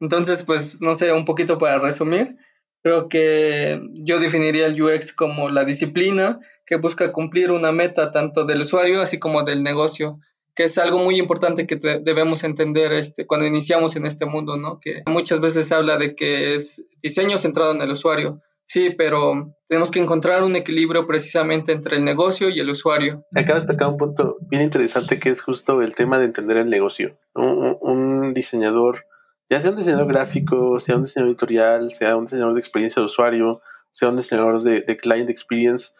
Entonces, 0.00 0.44
pues, 0.44 0.80
no 0.80 0.94
sé, 0.94 1.12
un 1.12 1.24
poquito 1.24 1.58
para 1.58 1.78
resumir, 1.78 2.36
creo 2.82 3.08
que 3.08 3.80
yo 3.94 4.20
definiría 4.20 4.66
el 4.66 4.80
UX 4.80 5.12
como 5.12 5.48
la 5.48 5.64
disciplina 5.64 6.38
que 6.66 6.76
busca 6.76 7.10
cumplir 7.12 7.50
una 7.50 7.72
meta 7.72 8.12
tanto 8.12 8.44
del 8.44 8.60
usuario 8.60 9.00
así 9.00 9.18
como 9.18 9.42
del 9.42 9.62
negocio 9.64 10.20
que 10.56 10.64
es 10.64 10.78
algo 10.78 10.98
muy 10.98 11.18
importante 11.18 11.66
que 11.66 11.76
debemos 12.02 12.42
entender 12.42 12.92
este, 12.94 13.26
cuando 13.26 13.46
iniciamos 13.46 13.94
en 13.94 14.06
este 14.06 14.24
mundo, 14.24 14.56
¿no? 14.56 14.80
Que 14.80 15.02
muchas 15.06 15.42
veces 15.42 15.68
se 15.68 15.74
habla 15.74 15.98
de 15.98 16.14
que 16.14 16.54
es 16.54 16.88
diseño 17.02 17.36
centrado 17.36 17.72
en 17.72 17.82
el 17.82 17.90
usuario. 17.90 18.38
Sí, 18.64 18.94
pero 18.96 19.54
tenemos 19.68 19.90
que 19.90 20.00
encontrar 20.00 20.42
un 20.42 20.56
equilibrio 20.56 21.06
precisamente 21.06 21.72
entre 21.72 21.98
el 21.98 22.04
negocio 22.04 22.48
y 22.48 22.58
el 22.58 22.70
usuario. 22.70 23.24
Acabas 23.34 23.66
de 23.66 23.74
tocar 23.74 23.88
un 23.88 23.98
punto 23.98 24.38
bien 24.48 24.62
interesante 24.62 25.20
que 25.20 25.28
es 25.28 25.42
justo 25.42 25.82
el 25.82 25.94
tema 25.94 26.18
de 26.18 26.24
entender 26.24 26.56
el 26.56 26.70
negocio. 26.70 27.18
Un, 27.34 27.76
un 27.82 28.34
diseñador, 28.34 29.04
ya 29.50 29.60
sea 29.60 29.70
un 29.70 29.76
diseñador 29.76 30.08
gráfico, 30.08 30.80
sea 30.80 30.96
un 30.96 31.04
diseñador 31.04 31.32
editorial, 31.32 31.90
sea 31.90 32.16
un 32.16 32.24
diseñador 32.24 32.54
de 32.54 32.60
experiencia 32.60 33.00
de 33.00 33.06
usuario, 33.06 33.60
sea 33.92 34.08
un 34.08 34.16
diseñador 34.16 34.62
de, 34.62 34.80
de 34.80 34.96
client 34.96 35.28
experience, 35.28 35.90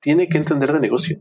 tiene 0.00 0.28
que 0.28 0.36
entender 0.36 0.72
de 0.72 0.80
negocio. 0.80 1.20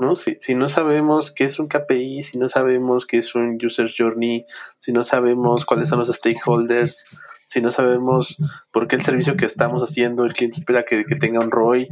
¿No? 0.00 0.16
Si, 0.16 0.36
si, 0.40 0.54
no 0.54 0.68
sabemos 0.68 1.30
qué 1.30 1.44
es 1.44 1.58
un 1.58 1.68
KPI, 1.68 2.22
si 2.22 2.38
no 2.38 2.48
sabemos 2.48 3.06
qué 3.06 3.18
es 3.18 3.34
un 3.34 3.58
User 3.62 3.90
Journey, 3.96 4.44
si 4.78 4.92
no 4.92 5.04
sabemos 5.04 5.64
cuáles 5.64 5.88
son 5.88 5.98
los 5.98 6.08
stakeholders, 6.08 7.20
si 7.46 7.60
no 7.60 7.70
sabemos 7.70 8.36
por 8.72 8.88
qué 8.88 8.96
el 8.96 9.02
servicio 9.02 9.36
que 9.36 9.44
estamos 9.44 9.82
haciendo, 9.82 10.24
el 10.24 10.32
cliente 10.32 10.58
espera 10.58 10.84
que, 10.84 11.04
que 11.04 11.16
tenga 11.16 11.40
un 11.40 11.50
ROI, 11.50 11.88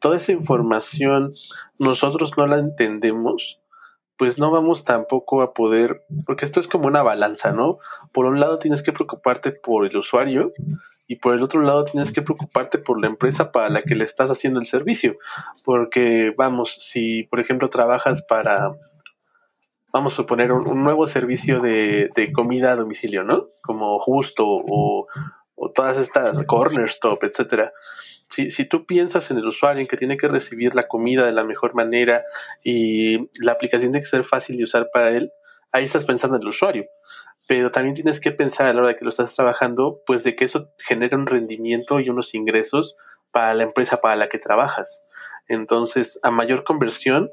toda 0.00 0.16
esa 0.16 0.32
información 0.32 1.32
nosotros 1.78 2.32
no 2.36 2.46
la 2.46 2.58
entendemos, 2.58 3.60
pues 4.16 4.38
no 4.38 4.50
vamos 4.50 4.84
tampoco 4.84 5.42
a 5.42 5.54
poder, 5.54 6.04
porque 6.26 6.44
esto 6.44 6.60
es 6.60 6.68
como 6.68 6.86
una 6.86 7.02
balanza, 7.02 7.52
¿no? 7.52 7.78
Por 8.12 8.26
un 8.26 8.38
lado 8.38 8.58
tienes 8.58 8.82
que 8.82 8.92
preocuparte 8.92 9.52
por 9.52 9.86
el 9.86 9.96
usuario 9.96 10.52
y 11.10 11.16
por 11.16 11.34
el 11.34 11.42
otro 11.42 11.60
lado 11.60 11.84
tienes 11.84 12.12
que 12.12 12.22
preocuparte 12.22 12.78
por 12.78 13.00
la 13.00 13.08
empresa 13.08 13.50
para 13.50 13.68
la 13.68 13.82
que 13.82 13.96
le 13.96 14.04
estás 14.04 14.30
haciendo 14.30 14.60
el 14.60 14.66
servicio, 14.66 15.16
porque 15.64 16.32
vamos, 16.38 16.76
si 16.80 17.24
por 17.24 17.40
ejemplo 17.40 17.66
trabajas 17.66 18.22
para, 18.22 18.70
vamos 19.92 20.12
a 20.12 20.16
suponer, 20.16 20.52
un, 20.52 20.84
nuevo 20.84 21.08
servicio 21.08 21.58
de, 21.58 22.10
de, 22.14 22.32
comida 22.32 22.70
a 22.70 22.76
domicilio, 22.76 23.24
¿no? 23.24 23.48
Como 23.60 23.98
Justo 23.98 24.44
o, 24.46 25.08
o 25.56 25.70
todas 25.72 25.98
estas 25.98 26.44
Corner 26.44 26.88
Stop, 26.88 27.24
etcétera 27.24 27.72
si, 28.28 28.48
si 28.50 28.64
tú 28.64 28.86
piensas 28.86 29.32
en 29.32 29.38
el 29.38 29.46
usuario, 29.48 29.80
en 29.80 29.88
que 29.88 29.96
tiene 29.96 30.16
que 30.16 30.28
recibir 30.28 30.76
la 30.76 30.86
comida 30.86 31.26
de 31.26 31.32
la 31.32 31.42
mejor 31.42 31.74
manera 31.74 32.20
y 32.62 33.28
la 33.42 33.50
aplicación 33.50 33.90
tiene 33.90 34.04
que 34.04 34.08
ser 34.10 34.22
fácil 34.22 34.58
de 34.58 34.62
usar 34.62 34.88
para 34.92 35.10
él, 35.10 35.32
ahí 35.72 35.84
estás 35.84 36.04
pensando 36.04 36.36
en 36.36 36.42
el 36.42 36.48
usuario. 36.48 36.86
Pero 37.50 37.72
también 37.72 37.96
tienes 37.96 38.20
que 38.20 38.30
pensar 38.30 38.66
a 38.66 38.72
la 38.72 38.80
hora 38.80 38.94
que 38.96 39.04
lo 39.04 39.08
estás 39.08 39.34
trabajando, 39.34 40.02
pues 40.06 40.22
de 40.22 40.36
que 40.36 40.44
eso 40.44 40.70
genera 40.78 41.16
un 41.16 41.26
rendimiento 41.26 41.98
y 41.98 42.08
unos 42.08 42.32
ingresos 42.36 42.94
para 43.32 43.54
la 43.54 43.64
empresa 43.64 44.00
para 44.00 44.14
la 44.14 44.28
que 44.28 44.38
trabajas. 44.38 45.02
Entonces, 45.48 46.20
a 46.22 46.30
mayor 46.30 46.62
conversión, 46.62 47.28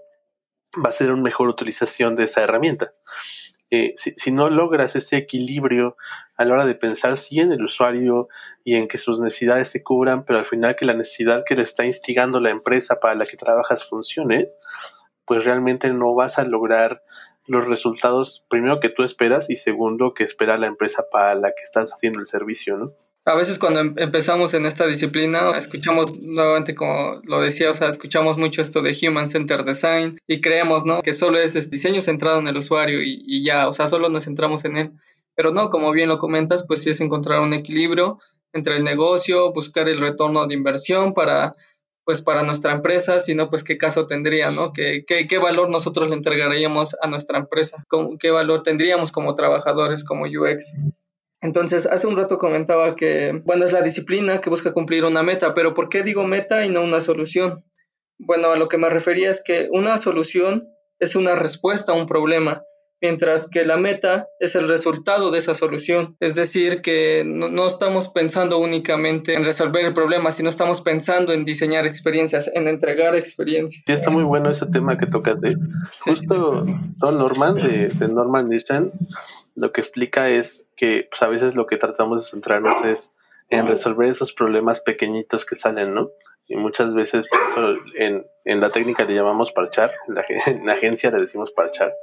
va 0.83 0.89
a 0.89 0.91
ser 0.91 1.13
una 1.13 1.21
mejor 1.21 1.50
utilización 1.50 2.15
de 2.15 2.24
esa 2.24 2.41
herramienta. 2.41 2.93
Eh, 3.69 3.93
si, 3.95 4.31
no 4.31 4.50
logras 4.50 4.95
ese 4.95 5.17
equilibrio 5.17 5.97
a 6.36 6.45
la 6.45 6.53
hora 6.55 6.65
de 6.65 6.74
pensar 6.74 7.15
sí 7.17 7.39
en 7.39 7.51
el 7.51 7.63
usuario 7.63 8.27
y 8.63 8.74
en 8.74 8.88
que 8.88 8.97
sus 8.97 9.19
necesidades 9.19 9.67
se 9.67 9.83
cubran, 9.83 10.25
pero 10.25 10.39
al 10.39 10.45
final 10.45 10.75
que 10.75 10.86
la 10.86 10.95
necesidad 10.95 11.43
que 11.45 11.55
le 11.55 11.62
está 11.62 11.86
instigando 11.86 12.39
la 12.39 12.50
empresa 12.50 13.00
para 13.00 13.13
la 13.13 13.27
que 13.27 13.38
trabajas 13.38 13.88
funcione, 13.88 14.45
pues 15.27 15.45
realmente 15.45 15.93
no 15.93 16.15
vas 16.15 16.39
a 16.39 16.45
lograr 16.45 17.03
los 17.48 17.68
resultados, 17.68 18.46
primero 18.50 18.80
que 18.80 18.89
tú 18.89 19.04
esperas 19.04 19.50
y 19.50 19.56
segundo 19.56 20.13
que 20.13 20.24
espera 20.24 20.58
la 20.58 20.68
empresa 20.68 21.06
para 21.12 21.36
la 21.36 21.50
que 21.50 21.63
estás 21.63 21.92
haciendo 21.92 22.20
el 22.20 22.27
servicio, 22.27 22.77
¿no? 22.77 22.86
A 23.25 23.36
veces 23.36 23.60
cuando 23.60 23.80
em-, 23.80 23.96
empezamos 23.98 24.54
en 24.54 24.66
esta 24.66 24.86
disciplina, 24.86 25.50
escuchamos 25.58 26.20
nuevamente 26.22 26.75
como 26.75 27.22
lo 27.25 27.42
decía, 27.42 27.70
o 27.70 27.74
sea, 27.74 27.89
escuchamos 27.89 28.38
mucho 28.38 28.62
esto 28.62 28.82
de 28.82 28.96
Human 29.01 29.30
Centered 29.30 29.66
Design 29.66 30.18
y 30.27 30.42
creemos, 30.42 30.86
¿no? 30.86 31.01
Que 31.01 31.13
solo 31.13 31.39
es, 31.39 31.70
diseño 31.70 32.01
centrado 32.01 32.39
en 32.39 32.48
el 32.48 32.58
usuario 32.58 33.00
y 33.01 33.44
ya, 33.44 33.68
o 33.68 33.74
sea, 33.74 33.88
solo 33.88 34.10
nos 34.10 34.25
centramos 34.25 34.66
en 34.66 34.77
él. 34.77 34.92
Pero 35.38 35.51
no, 35.51 35.70
como 35.70 35.92
bien 35.92 36.10
lo 36.10 36.18
comentas, 36.18 36.66
pues 36.68 36.82
sí 36.82 36.89
es 36.89 37.00
encontrar 37.00 37.42
un 37.42 37.54
equilibrio 37.54 38.20
entre 38.54 38.75
el 38.75 38.84
negocio, 38.84 39.54
buscar 39.54 39.88
el 39.88 40.00
retorno 40.00 40.48
de 40.48 40.56
inversión 40.56 41.13
para 41.13 41.54
pues 42.07 42.21
para 42.21 42.43
nuestra 42.43 42.71
empresa, 42.71 43.19
sino 43.19 43.49
pues 43.49 43.65
qué 43.65 43.77
caso 43.77 44.05
tendría, 44.05 44.49
¿no? 44.49 44.71
¿Qué, 44.71 45.03
qué, 45.05 45.37
valor 45.39 45.69
nosotros 45.69 46.07
le 46.07 46.15
entregaríamos 46.15 46.95
a 47.01 47.09
nuestra 47.09 47.37
empresa? 47.37 47.85
¿Qué 48.21 48.31
valor 48.31 48.61
tendríamos 48.61 49.11
como 49.11 49.35
trabajadores, 49.35 50.05
como 50.05 50.23
UX? 50.23 50.71
Entonces, 51.41 51.85
hace 51.85 52.07
un 52.07 52.15
rato 52.15 52.37
comentaba 52.37 52.95
que, 52.95 53.41
bueno, 53.43 53.65
es 53.65 53.73
la 53.73 53.81
disciplina 53.81 54.39
que 54.39 54.49
busca 54.49 54.71
cumplir 54.71 55.03
una 55.03 55.21
meta, 55.21 55.53
pero 55.53 55.73
¿por 55.73 55.89
qué 55.89 56.01
digo 56.01 56.25
meta 56.25 56.65
y 56.65 56.69
no 56.69 56.81
una 56.81 57.01
solución? 57.01 57.65
Bueno, 58.17 58.51
a 58.51 58.55
lo 58.55 58.69
que 58.69 58.77
me 58.77 58.89
refería 58.89 59.29
es 59.29 59.43
que 59.43 59.67
una 59.73 59.97
solución 59.97 60.65
es 60.99 61.17
una 61.17 61.35
respuesta 61.35 61.91
a 61.91 61.95
un 61.95 62.05
problema 62.05 62.61
mientras 63.01 63.48
que 63.48 63.63
la 63.63 63.77
meta 63.77 64.27
es 64.39 64.56
el 64.56 64.68
resultado 64.68 65.32
de 65.32 65.39
esa 65.39 65.54
solución. 65.54 66.16
Es 66.20 66.36
decir, 66.36 66.82
que 66.82 67.24
no, 67.25 67.68
estamos 67.68 68.10
pensando 68.10 68.58
únicamente 68.58 69.34
en 69.34 69.44
resolver 69.44 69.86
el 69.86 69.94
problema, 69.94 70.32
sino 70.32 70.50
estamos 70.50 70.82
pensando 70.82 71.34
en 71.34 71.46
diseñar 71.46 71.86
experiencias, 71.86 72.50
en 72.54 72.68
entregar 72.68 73.16
experiencias. 73.16 73.84
Sí, 73.86 73.94
está 73.94 74.10
muy 74.10 74.24
bueno 74.24 74.50
ese 74.50 74.66
tema 74.66 74.98
que 74.98 75.06
tocas 75.06 75.39
de 75.42 75.56
justo 76.00 76.66
Don 76.98 77.18
Norman 77.18 77.56
de, 77.56 78.08
Norman 78.08 78.50
Nielsen 78.50 78.92
lo 79.56 79.72
que 79.72 79.82
explica 79.82 80.30
es 80.30 80.70
que 80.75 81.08
pues, 81.10 81.22
a 81.24 81.27
veces 81.27 81.56
lo 81.56 81.66
que 81.66 81.77
tratamos 81.77 82.24
de 82.24 82.30
centrarnos 82.30 82.86
es 82.86 83.16
en 83.50 83.68
resolver 83.68 84.10
esos 84.10 84.34
problemas 84.34 84.82
pequeñitos 84.82 85.46
que 85.46 85.56
salen, 85.56 85.94
¿no? 85.94 86.12
Y 86.48 86.56
muchas 86.56 86.94
veces 86.94 87.27
en, 87.96 88.25
en 88.46 88.62
la 88.62 88.70
técnica 88.70 89.04
le 89.06 89.16
llamamos 89.16 89.51
parchar, 89.51 89.92
en 90.08 90.16
la, 90.16 90.25
en 90.46 90.66
la 90.66 90.74
agencia 90.74 91.12
le 91.12 91.22
decimos 91.22 91.51
parchar, 91.51 91.94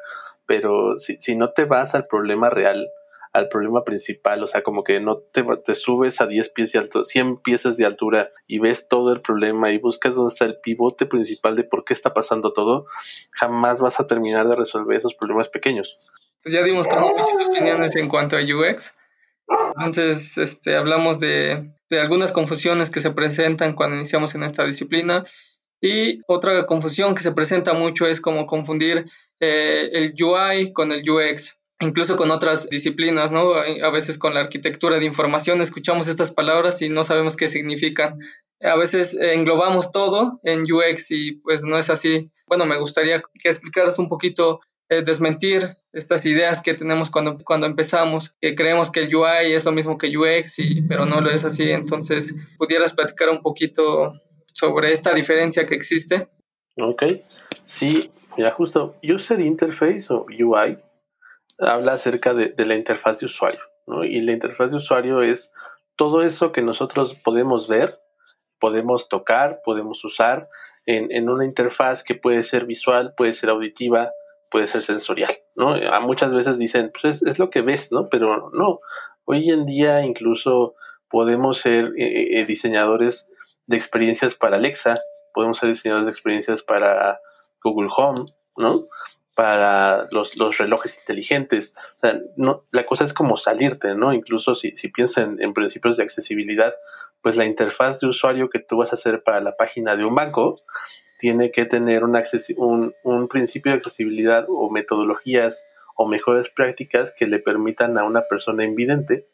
pero 0.46 0.98
si, 0.98 1.16
si 1.16 1.36
no 1.36 1.52
te 1.52 1.64
vas 1.64 1.94
al 1.94 2.06
problema 2.06 2.50
real, 2.50 2.88
al 3.34 3.48
problema 3.48 3.82
principal, 3.82 4.44
o 4.44 4.46
sea, 4.46 4.62
como 4.62 4.84
que 4.84 5.00
no 5.00 5.18
te, 5.18 5.42
te 5.42 5.74
subes 5.74 6.20
a 6.20 6.26
10 6.28 6.50
pies 6.50 6.70
de 6.72 6.78
altura, 6.78 7.04
100 7.04 7.38
pies 7.38 7.76
de 7.76 7.84
altura 7.84 8.30
y 8.46 8.60
ves 8.60 8.86
todo 8.88 9.12
el 9.12 9.20
problema 9.20 9.72
y 9.72 9.78
buscas 9.78 10.14
dónde 10.14 10.32
está 10.32 10.44
el 10.44 10.60
pivote 10.60 11.04
principal 11.06 11.56
de 11.56 11.64
por 11.64 11.84
qué 11.84 11.94
está 11.94 12.14
pasando 12.14 12.52
todo, 12.52 12.86
jamás 13.32 13.80
vas 13.80 13.98
a 13.98 14.06
terminar 14.06 14.48
de 14.48 14.54
resolver 14.54 14.96
esos 14.96 15.14
problemas 15.14 15.48
pequeños. 15.48 16.12
Pues 16.44 16.52
ya 16.54 16.62
dimos 16.62 16.86
como 16.86 17.10
muchas 17.10 17.48
opiniones 17.48 17.96
en 17.96 18.08
cuanto 18.08 18.36
a 18.36 18.40
UX. 18.40 18.98
Entonces, 19.78 20.38
este, 20.38 20.76
hablamos 20.76 21.18
de, 21.18 21.72
de 21.90 22.00
algunas 22.00 22.30
confusiones 22.30 22.90
que 22.90 23.00
se 23.00 23.10
presentan 23.10 23.74
cuando 23.74 23.96
iniciamos 23.96 24.36
en 24.36 24.44
esta 24.44 24.64
disciplina 24.64 25.24
y 25.80 26.20
otra 26.26 26.64
confusión 26.66 27.14
que 27.14 27.22
se 27.22 27.32
presenta 27.32 27.72
mucho 27.72 28.06
es 28.06 28.20
como 28.20 28.46
confundir 28.46 29.04
eh, 29.40 29.90
el 29.92 30.14
UI 30.22 30.72
con 30.72 30.92
el 30.92 31.08
UX, 31.08 31.60
incluso 31.80 32.16
con 32.16 32.30
otras 32.30 32.68
disciplinas, 32.70 33.32
¿no? 33.32 33.54
A 33.54 33.90
veces 33.90 34.18
con 34.18 34.34
la 34.34 34.40
arquitectura 34.40 34.98
de 34.98 35.04
información 35.04 35.60
escuchamos 35.60 36.08
estas 36.08 36.30
palabras 36.30 36.80
y 36.82 36.88
no 36.88 37.04
sabemos 37.04 37.36
qué 37.36 37.48
significan. 37.48 38.18
A 38.62 38.76
veces 38.76 39.14
englobamos 39.14 39.92
todo 39.92 40.40
en 40.42 40.62
UX 40.62 41.10
y 41.10 41.32
pues 41.32 41.64
no 41.64 41.76
es 41.76 41.90
así. 41.90 42.30
Bueno, 42.46 42.64
me 42.64 42.78
gustaría 42.78 43.20
que 43.20 43.48
explicaras 43.48 43.98
un 43.98 44.08
poquito 44.08 44.60
eh, 44.90 45.02
desmentir 45.02 45.76
estas 45.94 46.26
ideas 46.26 46.60
que 46.60 46.74
tenemos 46.74 47.08
cuando, 47.08 47.38
cuando 47.38 47.66
empezamos, 47.66 48.36
que 48.40 48.54
creemos 48.54 48.90
que 48.90 49.00
el 49.00 49.14
UI 49.14 49.52
es 49.54 49.64
lo 49.64 49.72
mismo 49.72 49.96
que 49.96 50.14
UX, 50.16 50.58
y, 50.58 50.82
pero 50.82 51.06
no 51.06 51.20
lo 51.20 51.30
es 51.30 51.44
así. 51.44 51.70
Entonces, 51.70 52.34
¿pudieras 52.58 52.92
platicar 52.92 53.30
un 53.30 53.40
poquito 53.40 54.12
sobre 54.54 54.92
esta 54.92 55.12
diferencia 55.12 55.66
que 55.66 55.74
existe? 55.74 56.28
Ok, 56.76 57.02
sí, 57.64 58.10
mira, 58.36 58.52
justo 58.52 58.96
User 59.02 59.40
Interface 59.40 60.06
o 60.10 60.24
UI 60.26 60.78
habla 61.58 61.92
acerca 61.92 62.32
de, 62.34 62.54
la 62.64 62.74
interfaz 62.74 63.20
de 63.20 63.26
usuario, 63.26 63.60
¿no? 63.86 64.04
Y 64.04 64.20
la 64.22 64.32
interfaz 64.32 64.70
de 64.70 64.78
usuario 64.78 65.22
es 65.22 65.52
todo 65.96 66.22
eso 66.22 66.52
que 66.52 66.62
nosotros 66.62 67.14
podemos 67.14 67.68
ver, 67.68 68.00
podemos 68.58 69.08
tocar, 69.08 69.60
podemos 69.64 70.04
usar 70.04 70.48
en, 70.86 71.12
en 71.12 71.28
una 71.28 71.44
interfaz 71.44 72.02
que 72.02 72.14
puede 72.14 72.42
ser 72.42 72.66
visual, 72.66 73.14
puede 73.16 73.32
ser 73.32 73.50
auditiva, 73.50 74.10
puede 74.50 74.68
ser 74.68 74.82
sensorial, 74.82 75.32
¿no? 75.56 75.76
Muchas 76.02 76.32
veces 76.32 76.58
dicen, 76.58 76.92
pues 76.92 77.22
es, 77.22 77.38
lo 77.40 77.50
que 77.50 77.60
ves, 77.60 77.90
¿no? 77.90 78.04
Pero 78.08 78.50
no, 78.52 78.78
hoy 79.24 79.50
en 79.50 79.66
día 79.66 80.04
incluso 80.04 80.76
podemos 81.08 81.58
ser 81.58 81.92
eh, 81.98 82.38
eh, 82.38 82.44
diseñadores 82.44 83.28
de 83.66 83.76
experiencias 83.76 84.34
para 84.34 84.56
Alexa, 84.56 84.96
podemos 85.32 85.58
ser 85.58 85.70
diseñadores 85.70 86.06
de 86.06 86.12
experiencias 86.12 86.62
para 86.62 87.20
Google 87.62 87.90
Home, 87.96 88.24
¿no? 88.56 88.78
Para 89.34 90.06
los, 90.10 90.36
los 90.36 90.58
relojes 90.58 90.98
inteligentes. 90.98 91.74
O 91.96 91.98
sea, 91.98 92.20
no, 92.36 92.64
la 92.70 92.86
cosa 92.86 93.04
es 93.04 93.12
como 93.12 93.36
salirte, 93.36 93.94
¿no? 93.94 94.12
Incluso 94.12 94.54
si, 94.54 94.76
si 94.76 94.88
piensas 94.88 95.28
en, 95.38 95.54
principios 95.54 95.96
de 95.96 96.04
accesibilidad, 96.04 96.74
pues 97.22 97.36
la 97.36 97.46
interfaz 97.46 98.00
de 98.00 98.08
usuario 98.08 98.50
que 98.50 98.60
tú 98.60 98.76
vas 98.76 98.92
a 98.92 98.96
hacer 98.96 99.22
para 99.22 99.40
la 99.40 99.56
página 99.56 99.96
de 99.96 100.04
un 100.04 100.14
banco 100.14 100.56
tiene 101.18 101.50
que 101.50 101.64
tener 101.64 102.04
un, 102.04 102.20
un, 102.56 102.94
un 103.02 103.28
principio 103.28 103.72
de 103.72 103.78
accesibilidad 103.78 104.44
o 104.48 104.70
metodologías 104.70 105.64
o 105.96 106.06
mejores 106.06 106.50
prácticas 106.50 107.14
que 107.16 107.26
le 107.26 107.38
permitan 107.38 107.96
a 107.98 108.04
una 108.04 108.22
persona 108.22 108.64
invidente 108.64 109.26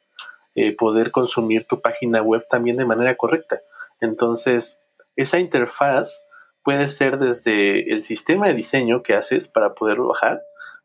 eh, 0.55 0.75
poder 0.75 1.11
consumir 1.11 1.65
tu 1.65 1.81
página 1.81 2.23
web 2.23 2.45
también 2.51 2.77
de 2.77 2.85
manera 2.85 3.17
correcta. 3.17 3.61
Entonces, 4.01 4.79
esa 5.17 5.39
interfaz 5.39 6.23
puede 6.63 6.89
ser 6.89 7.19
desde 7.19 7.93
el 7.93 8.03
sistema 8.03 8.49
de 8.49 8.55
diseño 8.55 9.03
que 9.03 9.15
haces 9.15 9.49
para 9.49 9.75
poderlo 9.75 10.09
bajar, 10.09 10.43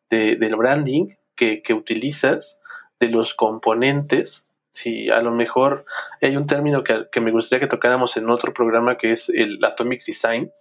del 0.10 0.56
branding 0.56 1.08
que, 1.36 1.62
utilizas, 1.74 2.60
de 3.00 3.10
los 3.10 3.34
componentes. 3.34 4.48
Si 4.74 5.10
a 5.10 5.22
lo 5.22 5.32
mejor 5.32 5.86
hay 6.22 6.38
un 6.38 6.48
término 6.48 6.84
que, 6.84 7.22
me 7.22 7.32
gustaría 7.32 7.62
que 7.62 7.70
tocáramos 7.70 8.16
en 8.18 8.30
otro 8.30 8.54
programa 8.54 8.98
que 8.98 9.12
es 9.12 9.30
el 9.30 9.64
Atomic 9.64 10.04
Design, 10.06 10.52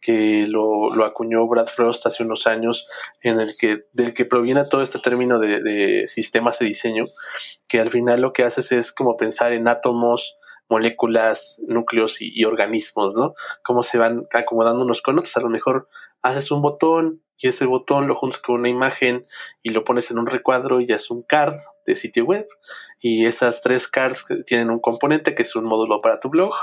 que 0.00 0.46
lo, 0.48 1.04
acuñó 1.04 1.46
Brad 1.46 1.66
Frost 1.66 2.06
hace 2.06 2.22
unos 2.22 2.46
años, 2.46 2.88
en 3.22 3.40
el 3.40 3.56
que, 3.56 3.86
del 3.92 4.14
que 4.14 4.24
proviene 4.24 4.64
todo 4.64 4.82
este 4.82 4.98
término 4.98 5.38
de, 5.38 5.60
de 5.60 6.08
sistemas 6.08 6.58
de 6.58 6.66
diseño, 6.66 7.04
que 7.68 7.80
al 7.80 7.90
final 7.90 8.20
lo 8.20 8.32
que 8.32 8.44
haces 8.44 8.72
es 8.72 8.92
como 8.92 9.16
pensar 9.16 9.52
en 9.52 9.68
átomos, 9.68 10.38
moléculas, 10.72 11.60
núcleos 11.68 12.16
y, 12.20 12.44
organismos, 12.44 13.14
¿no? 13.14 13.34
Cómo 13.62 13.82
se 13.82 13.98
van 13.98 14.26
acomodando 14.32 14.84
unos 14.84 15.02
con 15.02 15.18
otros. 15.18 15.36
A 15.36 15.40
lo 15.40 15.50
mejor 15.50 15.88
haces 16.22 16.50
un 16.50 16.62
botón, 16.62 17.22
y 17.42 17.48
ese 17.48 17.66
botón 17.66 18.06
lo 18.06 18.14
juntas 18.14 18.40
con 18.40 18.60
una 18.60 18.68
imagen 18.68 19.26
y 19.62 19.70
lo 19.70 19.82
pones 19.84 20.10
en 20.10 20.18
un 20.18 20.26
recuadro 20.26 20.80
y 20.80 20.86
ya 20.86 20.94
es 20.94 21.10
un 21.10 21.22
card 21.22 21.56
de 21.84 21.96
sitio 21.96 22.24
web 22.24 22.46
y 23.00 23.26
esas 23.26 23.60
tres 23.60 23.88
cards 23.88 24.24
tienen 24.46 24.70
un 24.70 24.78
componente 24.78 25.34
que 25.34 25.42
es 25.42 25.56
un 25.56 25.64
módulo 25.64 25.98
para 25.98 26.20
tu 26.20 26.28
blog 26.30 26.54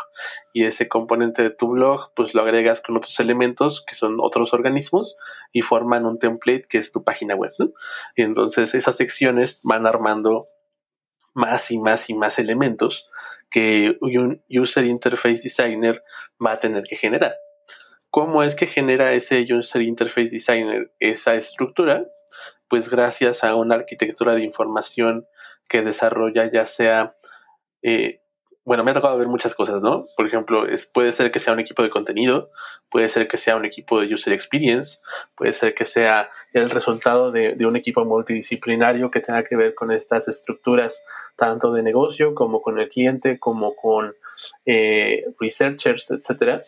y 0.53 0.63
ese 0.63 0.87
componente 0.87 1.43
de 1.43 1.49
tu 1.49 1.67
blog 1.67 2.13
pues 2.15 2.33
lo 2.33 2.41
agregas 2.41 2.79
con 2.79 2.95
otros 2.95 3.19
elementos 3.19 3.83
que 3.85 3.93
son 3.93 4.19
otros 4.21 4.53
organismos 4.53 5.17
y 5.51 5.63
forman 5.63 6.05
un 6.05 6.17
template 6.17 6.63
que 6.69 6.77
es 6.77 6.93
tu 6.93 7.03
página 7.03 7.35
web 7.35 7.51
¿no? 7.59 7.71
y 8.15 8.21
entonces 8.21 8.73
esas 8.73 8.95
secciones 8.95 9.59
van 9.65 9.85
armando 9.85 10.45
más 11.33 11.71
y 11.71 11.77
más 11.77 12.09
y 12.09 12.13
más 12.13 12.39
elementos 12.39 13.09
que 13.49 13.97
un 14.01 14.43
user 14.49 14.85
interface 14.85 15.41
designer 15.43 16.03
va 16.43 16.53
a 16.53 16.59
tener 16.59 16.83
que 16.83 16.95
generar 16.95 17.35
¿Cómo 18.11 18.41
es 18.41 18.55
que 18.55 18.65
genera 18.65 19.13
ese 19.13 19.45
User 19.53 19.83
Interface 19.83 20.31
Designer 20.31 20.91
esa 20.99 21.35
estructura? 21.35 22.05
Pues 22.67 22.89
gracias 22.89 23.43
a 23.43 23.53
una 23.53 23.75
arquitectura 23.75 24.33
de 24.33 24.43
información 24.43 25.27
que 25.67 25.83
desarrolla 25.83 26.51
ya 26.51 26.65
sea, 26.65 27.15
eh, 27.83 28.21
bueno, 28.65 28.83
me 28.83 28.91
ha 28.91 28.93
tocado 28.93 29.17
ver 29.17 29.27
muchas 29.27 29.55
cosas, 29.55 29.81
¿no? 29.81 30.05
Por 30.15 30.25
ejemplo, 30.25 30.67
es, 30.67 30.85
puede 30.85 31.11
ser 31.11 31.31
que 31.31 31.39
sea 31.39 31.53
un 31.53 31.59
equipo 31.59 31.81
de 31.81 31.89
contenido, 31.89 32.49
puede 32.89 33.07
ser 33.07 33.27
que 33.27 33.37
sea 33.37 33.55
un 33.55 33.65
equipo 33.65 33.99
de 33.99 34.13
User 34.13 34.33
Experience, 34.33 34.99
puede 35.35 35.53
ser 35.53 35.73
que 35.73 35.85
sea 35.85 36.29
el 36.53 36.69
resultado 36.69 37.31
de, 37.31 37.65
un 37.65 37.75
equipo 37.75 38.05
multidisciplinario 38.05 39.09
que 39.11 39.21
tenga 39.21 39.43
que 39.43 39.55
ver 39.55 39.73
con 39.73 39.91
estas 39.91 40.27
estructuras, 40.27 41.03
tanto 41.35 41.73
de 41.73 41.83
negocio 41.83 42.35
como 42.35 42.61
con 42.61 42.79
el 42.79 42.89
cliente, 42.89 43.39
como 43.39 43.75
con 43.75 44.13
eh, 44.65 45.23
researchers, 45.39 46.11
etcétera. 46.11 46.63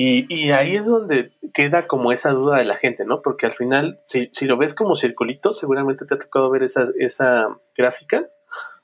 Y, 0.00 0.50
ahí 0.52 0.76
es 0.76 0.86
donde 0.86 1.32
queda 1.52 1.88
como 1.88 2.12
esa 2.12 2.30
duda 2.30 2.58
de 2.58 2.64
la 2.64 2.76
gente, 2.76 3.04
¿no? 3.04 3.20
Porque 3.20 3.46
al 3.46 3.54
final, 3.54 3.98
si, 4.06 4.30
lo 4.42 4.56
ves 4.56 4.72
como 4.72 4.94
circulito, 4.94 5.52
seguramente 5.52 6.06
te 6.06 6.14
ha 6.14 6.18
tocado 6.18 6.50
ver 6.50 6.62
esa, 6.62 6.84
esa 6.98 7.48
gráfica. 7.76 8.22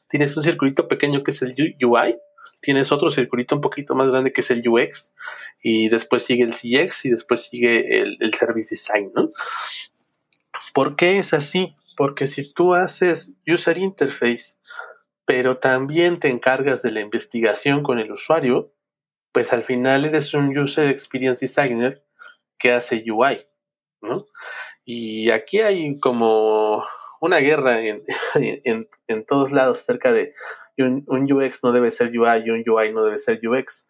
Tienes 0.09 0.37
un 0.37 0.43
circulito 0.43 0.89
pequeño 0.89 1.23
que 1.23 1.31
es 1.31 1.43
el 1.43 1.55
UI, 1.83 2.17
tienes 2.61 2.93
otro 2.93 3.11
circulito 3.11 3.55
un 3.55 3.61
poquito 3.61 3.95
más 3.95 4.09
grande 4.11 4.33
que 4.33 4.41
es 4.41 4.51
el 4.51 4.67
UX, 4.67 5.15
y 5.63 5.89
después 5.89 6.25
sigue 6.25 6.45
el 6.45 6.53
CX 6.53 7.05
y 7.07 7.11
después 7.11 7.47
sigue 7.47 8.01
el, 8.01 8.35
Service 8.35 8.75
Design, 8.75 9.13
¿no? 9.15 9.29
¿Por 10.73 10.97
qué 10.97 11.19
es 11.19 11.35
así? 11.35 11.75
Porque 11.97 12.27
si 12.27 12.53
tú 12.53 12.75
haces 12.75 13.35
User 13.47 13.79
Interface, 13.79 14.57
pero 15.25 15.59
también 15.59 16.21
te 16.21 16.29
encargas 16.29 16.83
de 16.83 16.91
la 16.91 17.01
investigación 17.01 17.83
con 17.83 17.99
el 17.99 18.11
usuario, 18.11 18.73
pues 19.33 19.53
al 19.53 19.65
final 19.65 20.05
eres 20.05 20.35
un 20.35 20.57
User 20.57 20.89
Experience 20.89 21.41
Designer 21.41 22.05
que 22.59 22.73
hace 22.73 23.05
UI, 23.11 23.47
¿no? 24.01 24.27
Y 24.85 25.31
aquí 25.31 25.61
hay 25.61 25.99
como 25.99 26.85
una 27.21 27.39
guerra 27.39 27.81
en, 28.35 28.89
en, 29.07 29.27
todos 29.27 29.53
lados 29.53 29.81
acerca 29.81 30.13
de 30.13 30.33
un, 30.79 31.05
UX 31.09 31.63
no 31.63 31.73
debe 31.73 31.91
ser 31.91 32.09
UI 32.09 32.45
y 32.45 32.51
un 32.51 32.65
UI 32.67 32.93
no 32.93 33.05
debe 33.05 33.19
ser 33.19 33.41
UX. 33.47 33.89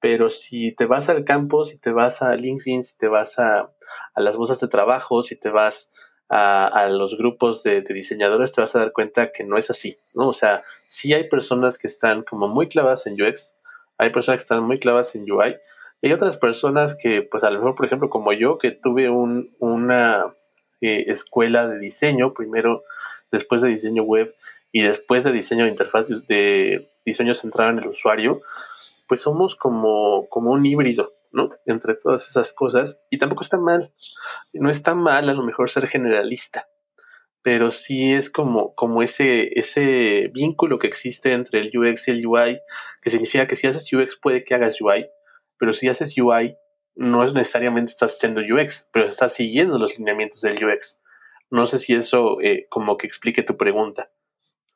Pero 0.00 0.28
si 0.28 0.72
te 0.72 0.86
vas 0.86 1.08
al 1.08 1.24
campo, 1.24 1.64
si 1.64 1.78
te 1.78 1.90
vas 1.90 2.22
a 2.22 2.34
LinkedIn, 2.36 2.82
si 2.82 2.96
te 2.98 3.08
vas 3.08 3.38
a, 3.38 3.72
las 4.14 4.36
bolsas 4.36 4.60
de 4.60 4.68
trabajo, 4.68 5.22
si 5.22 5.38
te 5.38 5.48
vas 5.48 5.92
a, 6.28 6.88
los 6.90 7.16
grupos 7.16 7.62
de, 7.62 7.80
de, 7.82 7.94
diseñadores, 7.94 8.52
te 8.52 8.60
vas 8.60 8.76
a 8.76 8.80
dar 8.80 8.92
cuenta 8.92 9.32
que 9.32 9.44
no 9.44 9.56
es 9.56 9.70
así, 9.70 9.96
¿no? 10.14 10.28
O 10.28 10.32
sea, 10.32 10.62
sí 10.86 11.14
hay 11.14 11.28
personas 11.28 11.78
que 11.78 11.86
están 11.86 12.22
como 12.22 12.48
muy 12.48 12.68
clavadas 12.68 13.06
en 13.06 13.20
UX, 13.20 13.54
hay 13.98 14.10
personas 14.10 14.38
que 14.38 14.42
están 14.42 14.64
muy 14.64 14.78
clavadas 14.78 15.14
en 15.14 15.30
UI. 15.30 15.56
Y 16.02 16.08
hay 16.08 16.12
otras 16.12 16.36
personas 16.36 16.94
que, 16.94 17.22
pues 17.22 17.42
a 17.42 17.50
lo 17.50 17.58
mejor, 17.58 17.74
por 17.74 17.86
ejemplo, 17.86 18.10
como 18.10 18.32
yo, 18.32 18.58
que 18.58 18.70
tuve 18.70 19.08
un, 19.08 19.54
una 19.58 20.34
eh, 20.80 21.04
escuela 21.08 21.68
de 21.68 21.78
diseño, 21.78 22.34
primero, 22.34 22.84
después 23.30 23.62
de 23.62 23.68
diseño 23.68 24.02
web 24.02 24.34
y 24.72 24.82
después 24.82 25.24
de 25.24 25.32
diseño 25.32 25.64
de 25.64 25.70
interfaz, 25.70 26.08
de 26.08 26.90
diseño 27.04 27.34
centrado 27.34 27.70
en 27.70 27.78
el 27.78 27.88
usuario, 27.88 28.42
pues 29.08 29.20
somos 29.20 29.56
como, 29.56 30.26
como 30.28 30.50
un 30.50 30.66
híbrido, 30.66 31.14
¿no? 31.32 31.50
Entre 31.64 31.94
todas 31.94 32.28
esas 32.28 32.52
cosas. 32.52 33.00
Y 33.10 33.18
tampoco 33.18 33.42
está 33.42 33.56
mal. 33.56 33.92
No 34.52 34.70
está 34.70 34.94
mal 34.94 35.28
a 35.28 35.34
lo 35.34 35.42
mejor 35.42 35.70
ser 35.70 35.86
generalista 35.86 36.66
pero 37.46 37.70
sí 37.70 38.12
es 38.12 38.28
como, 38.28 38.74
como 38.74 39.04
ese, 39.04 39.56
ese 39.56 40.32
vínculo 40.34 40.80
que 40.80 40.88
existe 40.88 41.32
entre 41.32 41.60
el 41.60 41.70
UX 41.78 42.08
y 42.08 42.10
el 42.10 42.26
UI, 42.26 42.58
que 43.00 43.08
significa 43.08 43.46
que 43.46 43.54
si 43.54 43.68
haces 43.68 43.88
UX 43.92 44.18
puede 44.20 44.42
que 44.42 44.56
hagas 44.56 44.80
UI, 44.80 45.06
pero 45.56 45.72
si 45.72 45.86
haces 45.86 46.12
UI 46.18 46.56
no 46.96 47.24
es 47.24 47.32
necesariamente 47.32 47.92
estás 47.92 48.16
haciendo 48.16 48.40
UX, 48.40 48.88
pero 48.92 49.08
estás 49.08 49.34
siguiendo 49.34 49.78
los 49.78 49.98
lineamientos 49.98 50.40
del 50.40 50.54
UX. 50.54 51.00
No 51.50 51.66
sé 51.66 51.78
si 51.78 51.94
eso 51.94 52.40
eh, 52.42 52.66
como 52.68 52.96
que 52.96 53.06
explique 53.06 53.42
tu 53.42 53.56
pregunta. 53.56 54.10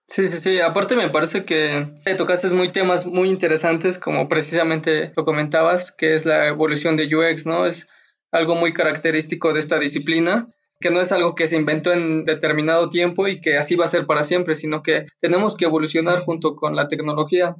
Sí, 0.07 0.29
sí, 0.29 0.39
sí. 0.39 0.61
Aparte 0.61 0.97
me 0.97 1.11
parece 1.11 1.45
que 1.45 1.89
tocaste 2.17 2.53
muy 2.55 2.69
temas 2.69 3.07
muy 3.07 3.29
interesantes, 3.29 3.99
como 3.99 4.29
precisamente 4.29 5.13
lo 5.17 5.25
comentabas, 5.25 5.93
que 5.93 6.15
es 6.15 6.27
la 6.27 6.47
evolución 6.47 6.97
de 6.97 7.15
UX, 7.15 7.47
¿no? 7.47 7.65
Es 7.65 7.89
algo 8.33 8.55
muy 8.55 8.73
característico 8.73 9.53
de 9.53 9.61
esta 9.61 9.79
disciplina 9.79 10.49
que 10.81 10.91
no 10.91 11.01
es 11.01 11.13
algo 11.13 11.35
que 11.35 11.47
se 11.47 11.57
inventó 11.57 11.93
en 11.93 12.25
determinado 12.25 12.89
tiempo 12.89 13.29
y 13.29 13.39
que 13.39 13.57
así 13.57 13.77
va 13.77 13.85
a 13.85 13.89
ser 13.89 14.07
para 14.07 14.25
siempre, 14.25 14.55
sino 14.55 14.83
que 14.83 15.05
tenemos 15.21 15.55
que 15.55 15.67
evolucionar 15.67 16.21
junto 16.21 16.57
con 16.57 16.75
la 16.75 16.89
tecnología. 16.89 17.55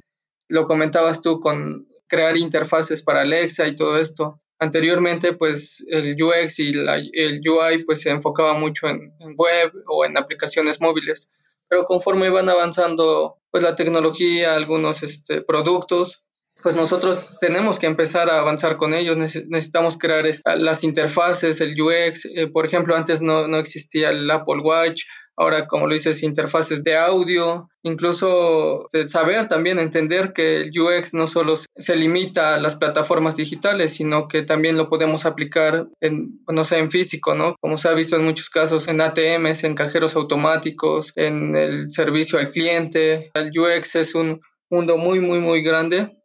Lo 0.49 0.65
comentabas 0.65 1.21
tú 1.21 1.39
con 1.39 1.87
crear 2.07 2.35
interfaces 2.35 3.03
para 3.03 3.21
Alexa 3.21 3.67
y 3.67 3.75
todo 3.75 3.97
esto. 3.97 4.39
Anteriormente, 4.61 5.33
pues 5.33 5.83
el 5.87 6.15
UX 6.21 6.59
y 6.59 6.71
el 7.13 7.41
UI 7.43 7.83
pues 7.83 8.01
se 8.01 8.11
enfocaba 8.11 8.53
mucho 8.53 8.87
en, 8.87 9.11
en, 9.19 9.33
web 9.35 9.71
o 9.87 10.05
en 10.05 10.15
aplicaciones 10.19 10.79
móviles, 10.79 11.31
pero 11.67 11.83
conforme 11.83 12.27
iban 12.27 12.47
avanzando 12.47 13.39
pues 13.49 13.63
la 13.63 13.73
tecnología, 13.73 14.53
algunos 14.53 15.01
este, 15.01 15.41
productos, 15.41 16.25
pues 16.61 16.75
nosotros 16.75 17.21
tenemos 17.39 17.79
que 17.79 17.87
empezar 17.87 18.29
a 18.29 18.37
avanzar 18.37 18.77
con 18.77 18.93
ellos, 18.93 19.17
necesitamos 19.17 19.97
crear 19.97 20.25
las 20.57 20.83
interfaces, 20.83 21.59
el 21.59 21.75
UX, 21.81 22.25
eh, 22.25 22.45
por 22.45 22.67
ejemplo, 22.67 22.95
antes 22.95 23.23
no, 23.23 23.47
no, 23.47 23.57
existía 23.57 24.11
el 24.11 24.29
Apple 24.29 24.61
Watch, 24.61 25.05
ahora 25.37 25.67
como 25.67 25.87
lo 25.87 25.93
dices, 25.93 26.23
interfaces 26.23 26.83
de 26.83 26.97
audio, 26.97 27.69
incluso 27.83 28.85
saber 29.05 29.47
también 29.47 29.79
entender 29.79 30.33
que 30.33 30.61
el 30.61 30.71
UX 30.79 31.13
no 31.13 31.27
solo 31.27 31.55
se 31.75 31.95
limita 31.95 32.55
a 32.55 32.59
las 32.59 32.75
plataformas 32.75 33.35
digitales, 33.35 33.93
sino 33.93 34.27
que 34.27 34.43
también 34.43 34.77
lo 34.77 34.89
podemos 34.89 35.25
aplicar 35.25 35.87
en, 35.99 36.39
no 36.47 36.63
sé, 36.63 36.77
en 36.77 36.91
físico, 36.91 37.35
¿no? 37.35 37.55
Como 37.59 37.77
se 37.77 37.89
ha 37.89 37.93
visto 37.93 38.15
en 38.15 38.25
muchos 38.25 38.49
casos 38.49 38.87
en 38.87 39.01
ATMs, 39.01 39.63
en 39.63 39.75
cajeros 39.75 40.15
automáticos, 40.15 41.13
en 41.15 41.55
el 41.55 41.89
servicio 41.89 42.39
al 42.39 42.49
cliente. 42.49 43.31
El 43.33 43.51
UX 43.57 43.95
es 43.95 44.15
un 44.15 44.41
mundo 44.69 44.97
muy, 44.97 45.19
muy, 45.19 45.39
muy 45.39 45.61
grande 45.61 46.20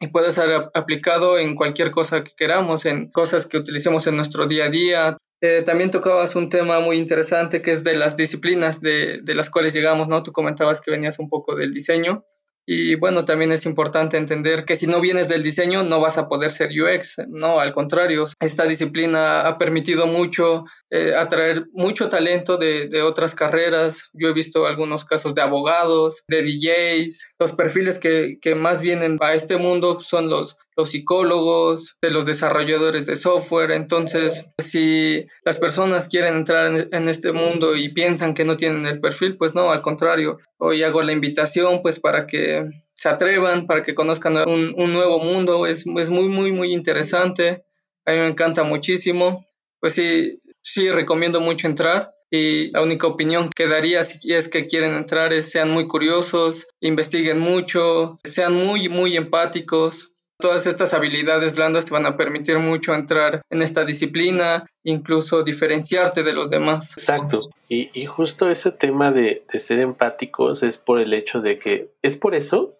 y 0.00 0.08
puede 0.08 0.32
ser 0.32 0.70
aplicado 0.74 1.38
en 1.38 1.54
cualquier 1.54 1.90
cosa 1.90 2.24
que 2.24 2.32
queramos, 2.34 2.86
en 2.86 3.10
cosas 3.10 3.46
que 3.46 3.58
utilicemos 3.58 4.06
en 4.06 4.16
nuestro 4.16 4.46
día 4.46 4.64
a 4.64 4.70
día. 4.70 5.16
Eh, 5.42 5.62
también 5.62 5.90
tocabas 5.90 6.34
un 6.36 6.48
tema 6.48 6.80
muy 6.80 6.96
interesante 6.96 7.60
que 7.62 7.70
es 7.70 7.84
de 7.84 7.94
las 7.94 8.16
disciplinas 8.16 8.80
de, 8.80 9.20
de 9.22 9.34
las 9.34 9.50
cuales 9.50 9.74
llegamos, 9.74 10.08
¿no? 10.08 10.22
Tú 10.22 10.32
comentabas 10.32 10.80
que 10.80 10.90
venías 10.90 11.18
un 11.18 11.28
poco 11.28 11.54
del 11.54 11.70
diseño 11.70 12.24
y 12.72 12.94
bueno, 12.94 13.24
también 13.24 13.50
es 13.50 13.66
importante 13.66 14.16
entender 14.16 14.64
que 14.64 14.76
si 14.76 14.86
no 14.86 15.00
vienes 15.00 15.28
del 15.28 15.42
diseño 15.42 15.82
no 15.82 15.98
vas 15.98 16.18
a 16.18 16.28
poder 16.28 16.52
ser 16.52 16.70
UX, 16.70 17.16
no, 17.26 17.58
al 17.58 17.72
contrario, 17.72 18.22
esta 18.38 18.62
disciplina 18.62 19.40
ha 19.40 19.58
permitido 19.58 20.06
mucho 20.06 20.66
eh, 20.88 21.14
atraer 21.18 21.66
mucho 21.72 22.08
talento 22.08 22.58
de, 22.58 22.86
de, 22.86 23.02
otras 23.02 23.34
carreras. 23.34 24.10
Yo 24.12 24.28
he 24.28 24.32
visto 24.32 24.68
algunos 24.68 25.04
casos 25.04 25.34
de 25.34 25.42
abogados, 25.42 26.22
de 26.28 26.42
DJs, 26.44 27.34
los 27.40 27.54
perfiles 27.54 27.98
que, 27.98 28.38
que 28.40 28.54
más 28.54 28.82
vienen 28.82 29.18
a 29.20 29.34
este 29.34 29.56
mundo 29.56 29.98
son 29.98 30.30
los, 30.30 30.56
los 30.80 30.90
psicólogos, 30.90 31.98
de 32.00 32.10
los 32.10 32.24
desarrolladores 32.24 33.04
de 33.04 33.16
software. 33.16 33.70
Entonces, 33.72 34.48
si 34.58 35.26
las 35.44 35.58
personas 35.58 36.08
quieren 36.08 36.36
entrar 36.36 36.66
en, 36.90 37.08
este 37.08 37.32
mundo 37.32 37.76
y 37.76 37.90
piensan 37.90 38.34
que 38.34 38.44
no 38.44 38.56
tienen 38.56 38.86
el 38.86 39.00
perfil, 39.00 39.36
pues 39.36 39.54
no, 39.54 39.70
al 39.70 39.82
contrario, 39.82 40.38
hoy 40.58 40.82
hago 40.82 41.02
la 41.02 41.12
invitación 41.12 41.82
pues 41.82 42.00
para 42.00 42.26
que 42.26 42.64
se 42.94 43.08
atrevan, 43.08 43.66
para 43.66 43.82
que 43.82 43.94
conozcan 43.94 44.36
un, 44.48 44.74
un 44.76 44.92
nuevo 44.92 45.18
mundo. 45.18 45.66
Es, 45.66 45.84
es, 45.86 46.10
muy, 46.10 46.28
muy, 46.28 46.50
muy 46.52 46.72
interesante. 46.72 47.64
A 48.06 48.12
mí 48.12 48.18
me 48.18 48.28
encanta 48.28 48.62
muchísimo. 48.62 49.46
Pues 49.80 49.94
sí, 49.94 50.40
sí, 50.62 50.90
recomiendo 50.90 51.40
mucho 51.40 51.66
entrar. 51.66 52.14
Y 52.30 52.70
la 52.70 52.82
única 52.82 53.08
opinión 53.08 53.50
que 53.54 53.66
daría 53.66 54.04
si 54.04 54.32
es 54.32 54.48
que 54.48 54.66
quieren 54.66 54.94
entrar 54.94 55.32
es 55.32 55.50
sean 55.50 55.70
muy 55.70 55.88
curiosos, 55.88 56.68
investiguen 56.80 57.40
mucho, 57.40 58.20
sean 58.22 58.54
muy, 58.54 58.88
muy 58.88 59.16
empáticos. 59.16 60.09
Todas 60.40 60.66
estas 60.66 60.94
habilidades 60.94 61.54
blandas 61.54 61.84
te 61.84 61.92
van 61.92 62.06
a 62.06 62.16
permitir 62.16 62.58
mucho 62.58 62.94
entrar 62.94 63.42
en 63.50 63.62
esta 63.62 63.84
disciplina, 63.84 64.64
incluso 64.82 65.42
diferenciarte 65.42 66.22
de 66.22 66.32
los 66.32 66.50
demás. 66.50 66.96
Exacto. 66.96 67.36
Y, 67.68 67.90
y 67.92 68.06
justo 68.06 68.50
ese 68.50 68.72
tema 68.72 69.12
de, 69.12 69.44
de, 69.52 69.60
ser 69.60 69.78
empáticos 69.78 70.62
es 70.62 70.78
por 70.78 71.00
el 71.00 71.12
hecho 71.14 71.40
de 71.40 71.58
que 71.58 71.90
es 72.02 72.16
por 72.16 72.34
eso 72.34 72.74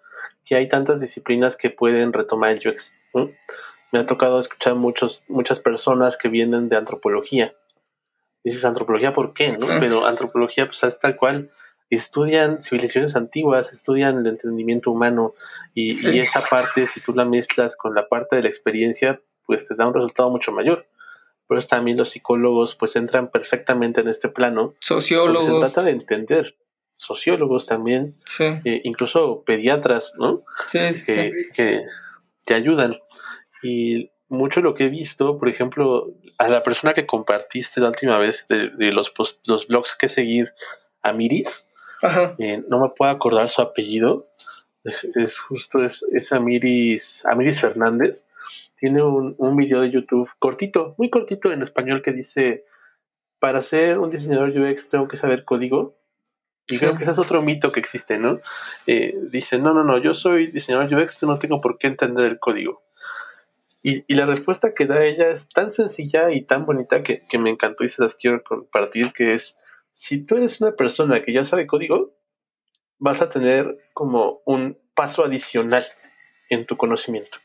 que 0.44 0.56
hay 0.56 0.68
tantas 0.68 1.00
disciplinas 1.00 1.56
que 1.56 1.70
pueden 1.70 2.12
retomar 2.12 2.50
el 2.50 2.68
UX. 2.68 2.94
Me 3.92 3.98
ha 3.98 4.06
tocado 4.06 4.40
escuchar 4.40 4.74
muchos, 4.74 5.20
muchas 5.28 5.60
personas 5.60 6.16
que 6.16 6.28
vienen 6.28 6.68
de 6.68 6.76
antropología 6.76 7.54
dices 8.44 8.64
antropología, 8.64 9.12
¿por 9.12 9.34
qué? 9.34 9.48
¿no? 9.48 9.66
Pero 9.80 10.06
antropología, 10.06 10.66
pues 10.66 10.82
es 10.82 10.98
tal 10.98 11.16
cual, 11.16 11.50
estudian 11.90 12.62
civilizaciones 12.62 13.16
antiguas, 13.16 13.72
estudian 13.72 14.18
el 14.18 14.26
entendimiento 14.26 14.90
humano 14.90 15.34
y, 15.74 16.10
y, 16.10 16.18
esa 16.20 16.40
parte, 16.48 16.86
si 16.86 17.00
tú 17.00 17.12
la 17.12 17.24
mezclas 17.24 17.76
con 17.76 17.94
la 17.94 18.08
parte 18.08 18.36
de 18.36 18.42
la 18.42 18.48
experiencia, 18.48 19.20
pues 19.46 19.66
te 19.66 19.74
da 19.74 19.86
un 19.86 19.94
resultado 19.94 20.30
mucho 20.30 20.52
mayor. 20.52 20.86
Por 21.46 21.58
eso 21.58 21.68
también 21.68 21.96
los 21.96 22.10
psicólogos 22.10 22.76
pues 22.76 22.96
entran 22.96 23.30
perfectamente 23.30 24.00
en 24.00 24.08
este 24.08 24.28
plano. 24.28 24.74
Sociólogos. 24.80 25.52
Se 25.52 25.60
trata 25.60 25.82
de 25.82 25.92
entender. 25.92 26.56
Sociólogos 26.96 27.66
también, 27.66 28.16
sí. 28.26 28.44
eh, 28.64 28.82
incluso 28.84 29.42
pediatras, 29.44 30.12
¿no? 30.18 30.42
Sí, 30.60 30.92
sí. 30.92 31.14
Que, 31.14 31.32
que 31.54 31.82
te 32.44 32.54
ayudan. 32.54 32.98
Y 33.62 34.10
mucho 34.28 34.60
lo 34.60 34.74
que 34.74 34.84
he 34.84 34.88
visto, 34.88 35.38
por 35.38 35.48
ejemplo, 35.48 36.14
a 36.38 36.48
la 36.48 36.62
persona 36.62 36.92
que 36.94 37.06
compartiste 37.06 37.80
la 37.80 37.88
última 37.88 38.18
vez 38.18 38.46
de, 38.48 38.70
de 38.70 38.92
los, 38.92 39.10
post, 39.10 39.40
los 39.46 39.66
blogs 39.66 39.96
que 39.96 40.08
seguir, 40.08 40.52
a 41.02 41.12
Miris, 41.12 41.68
Ajá. 42.02 42.34
eh, 42.38 42.62
no 42.68 42.80
me 42.80 42.90
puedo 42.90 43.10
acordar 43.10 43.48
su 43.48 43.62
apellido, 43.62 44.24
es 44.84 45.38
justo, 45.38 45.84
es, 45.84 46.04
es 46.12 46.32
Amiris, 46.32 47.24
Amiris 47.26 47.60
Fernández, 47.60 48.26
tiene 48.78 49.02
un, 49.02 49.34
un 49.38 49.56
video 49.56 49.82
de 49.82 49.90
YouTube 49.90 50.30
cortito, 50.38 50.94
muy 50.98 51.10
cortito 51.10 51.52
en 51.52 51.62
español 51.62 52.02
que 52.02 52.12
dice, 52.12 52.64
para 53.38 53.60
ser 53.62 53.98
un 53.98 54.10
diseñador 54.10 54.50
UX 54.50 54.88
tengo 54.88 55.08
que 55.08 55.16
saber 55.16 55.44
código. 55.44 55.96
Y 56.68 56.74
Sí. 56.74 56.80
creo 56.80 56.96
que 56.96 57.02
ese 57.02 57.10
es 57.10 57.18
otro 57.18 57.42
mito 57.42 57.72
que 57.72 57.80
existe, 57.80 58.16
¿no? 58.16 58.40
Eh, 58.86 59.14
dice, 59.30 59.58
no, 59.58 59.74
no, 59.74 59.82
no, 59.82 59.98
yo 59.98 60.14
soy 60.14 60.46
diseñador 60.46 60.94
UX, 61.02 61.22
no 61.24 61.38
tengo 61.38 61.60
por 61.60 61.78
qué 61.78 61.88
entender 61.88 62.26
el 62.26 62.38
código. 62.38 62.82
Y, 63.82 64.04
y 64.06 64.14
la 64.14 64.26
respuesta 64.26 64.72
que 64.74 64.86
da 64.86 65.04
ella 65.04 65.30
es 65.30 65.48
tan 65.48 65.72
sencilla 65.72 66.30
y 66.30 66.42
tan 66.42 66.66
bonita 66.66 67.02
que, 67.02 67.22
que 67.28 67.38
me 67.38 67.50
encantó 67.50 67.82
y 67.82 67.88
se 67.88 68.02
las 68.02 68.14
quiero 68.14 68.42
compartir, 68.44 69.12
que 69.12 69.34
es, 69.34 69.58
si 69.92 70.22
tú 70.24 70.36
eres 70.36 70.60
una 70.60 70.72
persona 70.72 71.22
que 71.22 71.32
ya 71.32 71.44
sabe 71.44 71.66
código, 71.66 72.12
vas 73.00 73.22
a 73.22 73.30
tener 73.30 73.78
como 73.92 74.40
un 74.44 74.78
paso 74.94 75.24
adicional 75.24 75.84
en 76.50 76.66
tu 76.66 76.76
conocimiento. 76.76 77.38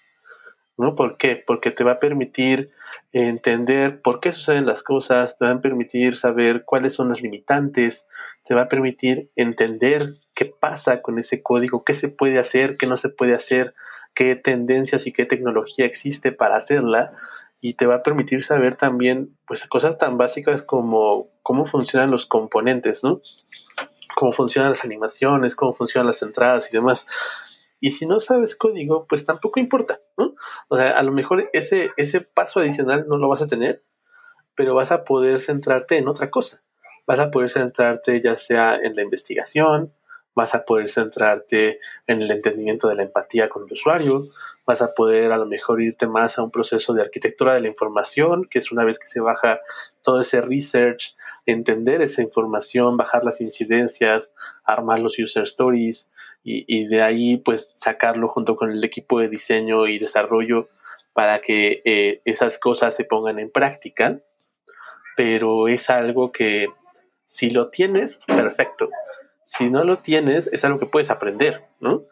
¿No? 0.78 0.94
¿Por 0.94 1.18
qué? 1.18 1.42
Porque 1.48 1.72
te 1.72 1.86
va 1.86 1.94
a 1.94 2.00
permitir 2.00 2.70
entender 3.14 4.02
por 4.02 4.20
qué 4.20 4.34
suceden 4.34 4.66
las 4.66 4.84
cosas, 4.84 5.38
te 5.38 5.46
va 5.46 5.52
a 5.52 5.62
permitir 5.62 6.18
saber 6.18 6.66
cuáles 6.66 6.94
son 6.94 7.08
las 7.08 7.22
limitantes, 7.22 8.08
te 8.46 8.54
va 8.54 8.64
a 8.64 8.68
permitir 8.68 9.32
entender 9.38 10.10
qué 10.34 10.46
pasa 10.46 11.02
con 11.02 11.18
ese 11.18 11.42
código, 11.42 11.86
qué 11.86 11.94
se 11.94 12.10
puede 12.10 12.40
hacer, 12.40 12.76
qué 12.76 12.88
no 12.88 12.98
se 12.98 13.08
puede 13.08 13.34
hacer, 13.34 13.74
qué 14.14 14.36
tendencias 14.36 15.08
y 15.08 15.14
qué 15.14 15.26
tecnología 15.26 15.86
existe 15.86 16.34
para 16.34 16.58
hacerla 16.58 17.14
y 17.62 17.76
te 17.76 17.86
va 17.86 17.96
a 17.96 18.04
permitir 18.04 18.44
saber 18.44 18.76
también 18.76 19.30
pues 19.48 19.66
cosas 19.66 19.98
tan 19.98 20.18
básicas 20.18 20.62
como 20.62 21.28
cómo 21.42 21.66
funcionan 21.66 22.12
los 22.12 22.26
componentes, 22.26 23.04
¿no? 23.04 23.22
Cómo 24.16 24.32
funcionan 24.32 24.72
las 24.72 24.84
animaciones, 24.84 25.56
cómo 25.56 25.74
funcionan 25.74 26.08
las 26.08 26.22
entradas 26.22 26.70
y 26.72 26.78
demás. 26.78 27.08
Y 27.80 27.92
si 27.92 28.06
no 28.06 28.20
sabes 28.20 28.56
código, 28.56 29.06
pues 29.08 29.26
tampoco 29.26 29.60
importa, 29.60 30.00
¿no? 30.18 30.34
O 30.70 30.78
sea, 30.78 30.98
a 30.98 31.04
lo 31.04 31.12
mejor 31.12 31.50
ese, 31.54 31.92
ese 31.98 32.22
paso 32.22 32.60
adicional 32.60 33.06
no 33.08 33.18
lo 33.18 33.28
vas 33.28 33.42
a 33.42 33.48
tener, 33.48 33.80
pero 34.56 34.74
vas 34.74 34.92
a 34.92 35.04
poder 35.04 35.40
centrarte 35.40 35.98
en 35.98 36.08
otra 36.08 36.32
cosa. 36.32 36.62
Vas 37.06 37.20
a 37.20 37.30
poder 37.30 37.50
centrarte 37.50 38.22
ya 38.22 38.36
sea 38.36 38.76
en 38.76 38.96
la 38.96 39.04
investigación, 39.04 39.94
vas 40.36 40.54
a 40.54 40.66
poder 40.66 40.90
centrarte 40.90 41.80
en 42.08 42.22
el 42.22 42.30
entendimiento 42.30 42.90
de 42.90 42.96
la 42.96 43.04
empatía 43.04 43.50
con 43.50 43.64
el 43.64 43.72
usuario, 43.72 44.22
vas 44.66 44.82
a 44.82 44.94
poder 44.94 45.32
a 45.32 45.38
lo 45.38 45.46
mejor 45.46 45.82
irte 45.82 46.08
más 46.08 46.38
a 46.38 46.44
un 46.44 46.52
proceso 46.52 46.94
de 46.94 47.02
arquitectura 47.02 47.54
de 47.54 47.62
la 47.62 47.68
información, 47.68 48.46
que 48.46 48.60
es 48.60 48.72
una 48.72 48.84
vez 48.84 49.00
que 49.00 49.08
se 49.08 49.22
baja 49.22 49.62
todo 50.02 50.22
ese 50.22 50.42
research, 50.42 51.16
entender 51.46 52.02
esa 52.02 52.22
información, 52.22 52.98
bajar 52.98 53.24
las 53.24 53.42
incidencias, 53.42 54.34
armar 54.64 55.00
los 55.00 55.18
user 55.18 55.44
stories 55.44 56.12
y, 56.48 56.86
de 56.86 57.02
ahí 57.02 57.38
pues 57.38 57.72
sacarlo 57.76 58.28
junto 58.28 58.56
con 58.56 58.72
el 58.72 58.84
equipo 58.84 59.20
de 59.20 59.30
diseño 59.30 59.88
y 59.88 59.98
desarrollo 59.98 60.68
para 61.14 61.42
que 61.42 61.82
eh, 61.86 62.22
esas 62.24 62.60
cosas 62.60 62.96
se 62.96 63.04
pongan 63.04 63.40
en 63.40 63.50
práctica, 63.50 64.20
pero 65.16 65.68
es 65.68 65.90
algo 65.90 66.32
que 66.32 66.68
si 67.26 67.50
lo 67.50 67.70
tienes, 67.70 68.18
perfecto. 68.28 68.90
Si 69.46 69.70
no 69.70 69.84
lo 69.84 69.98
tienes, 69.98 70.50
es 70.52 70.66
algo 70.66 70.80
que 70.80 70.88
puedes 70.88 71.12
aprender, 71.12 71.64
¿no? 71.80 72.04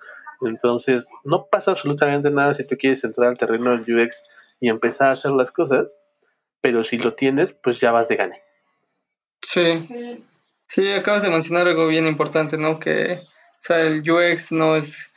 Entonces, 0.41 1.07
no 1.23 1.47
pasa 1.47 1.71
absolutamente 1.71 2.29
nada 2.29 2.53
si 2.53 2.63
tú 2.63 2.77
quieres 2.77 3.03
entrar 3.03 3.29
al 3.29 3.37
terreno 3.37 3.71
del 3.71 3.81
UX 3.81 4.23
y 4.59 4.69
empezar 4.69 5.07
a 5.07 5.11
hacer 5.11 5.31
las 5.31 5.51
cosas, 5.51 5.97
pero 6.61 6.83
si 6.83 6.97
lo 6.97 7.13
tienes, 7.13 7.53
pues 7.53 7.79
ya 7.79 7.91
vas 7.91 8.07
de 8.07 8.17
gane. 8.17 8.41
Sí. 9.41 10.23
Sí, 10.67 10.91
acabas 10.91 11.23
de 11.23 11.29
mencionar 11.29 11.67
algo 11.67 11.87
bien 11.87 12.05
importante, 12.05 12.57
¿no? 12.57 12.79
Que, 12.79 13.17
el 13.69 14.09
UX 14.09 14.51
no 14.51 14.75
es, 14.75 15.13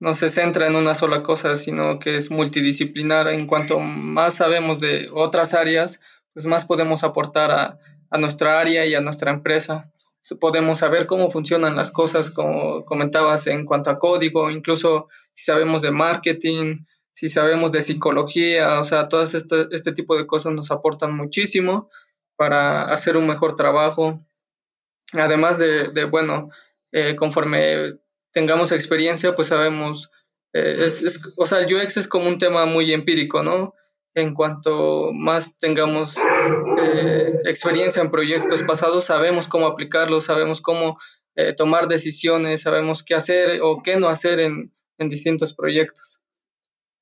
no 0.00 0.12
se 0.14 0.28
centra 0.28 0.66
en 0.66 0.74
una 0.74 0.94
sola 0.94 1.22
cosa, 1.22 1.54
sino 1.54 1.98
que 1.98 2.16
es 2.16 2.30
multidisciplinar. 2.30 3.28
En 3.28 3.46
cuanto 3.46 3.78
más 3.78 4.34
sabemos 4.34 4.80
de 4.80 5.08
otras 5.12 5.54
áreas, 5.54 6.00
pues 6.34 6.46
más 6.46 6.64
podemos 6.64 7.04
aportar 7.04 7.52
a, 7.52 7.78
a 8.10 8.18
nuestra 8.18 8.58
área 8.58 8.86
y 8.86 8.94
a 8.94 9.00
nuestra 9.00 9.30
empresa. 9.30 9.90
Podemos 10.38 10.78
saber 10.78 11.06
cómo 11.06 11.30
funcionan 11.30 11.76
las 11.76 11.90
cosas, 11.90 12.30
como 12.30 12.84
comentabas, 12.84 13.46
en 13.46 13.64
cuanto 13.64 13.90
a 13.90 13.96
código, 13.96 14.50
incluso 14.50 15.08
si 15.32 15.44
sabemos 15.44 15.82
de 15.82 15.90
marketing, 15.90 16.76
si 17.12 17.28
sabemos 17.28 17.72
de 17.72 17.82
psicología, 17.82 18.80
o 18.80 18.84
sea, 18.84 19.08
todo 19.08 19.22
este, 19.22 19.66
este 19.70 19.92
tipo 19.92 20.16
de 20.16 20.26
cosas 20.26 20.52
nos 20.52 20.70
aportan 20.70 21.14
muchísimo 21.16 21.88
para 22.36 22.84
hacer 22.92 23.16
un 23.16 23.26
mejor 23.26 23.56
trabajo. 23.56 24.20
Además 25.12 25.58
de, 25.58 25.88
de 25.88 26.04
bueno, 26.04 26.48
eh, 26.92 27.16
conforme 27.16 27.98
tengamos 28.32 28.72
experiencia, 28.72 29.34
pues 29.34 29.48
sabemos, 29.48 30.10
eh, 30.52 30.76
es, 30.80 31.02
es, 31.02 31.32
o 31.36 31.46
sea, 31.46 31.60
el 31.60 31.74
UX 31.74 31.96
es 31.96 32.08
como 32.08 32.28
un 32.28 32.38
tema 32.38 32.66
muy 32.66 32.92
empírico, 32.92 33.42
¿no? 33.42 33.74
En 34.14 34.34
cuanto 34.34 35.12
más 35.12 35.56
tengamos 35.58 36.16
eh, 36.78 37.32
experiencia 37.44 38.02
en 38.02 38.10
proyectos 38.10 38.62
pasados, 38.64 39.04
sabemos 39.04 39.46
cómo 39.46 39.66
aplicarlos, 39.66 40.24
sabemos 40.24 40.60
cómo 40.60 40.98
eh, 41.36 41.52
tomar 41.52 41.86
decisiones, 41.86 42.62
sabemos 42.62 43.04
qué 43.04 43.14
hacer 43.14 43.60
o 43.62 43.82
qué 43.82 43.96
no 43.96 44.08
hacer 44.08 44.40
en, 44.40 44.74
en, 44.98 45.08
distintos 45.08 45.54
proyectos. 45.54 46.20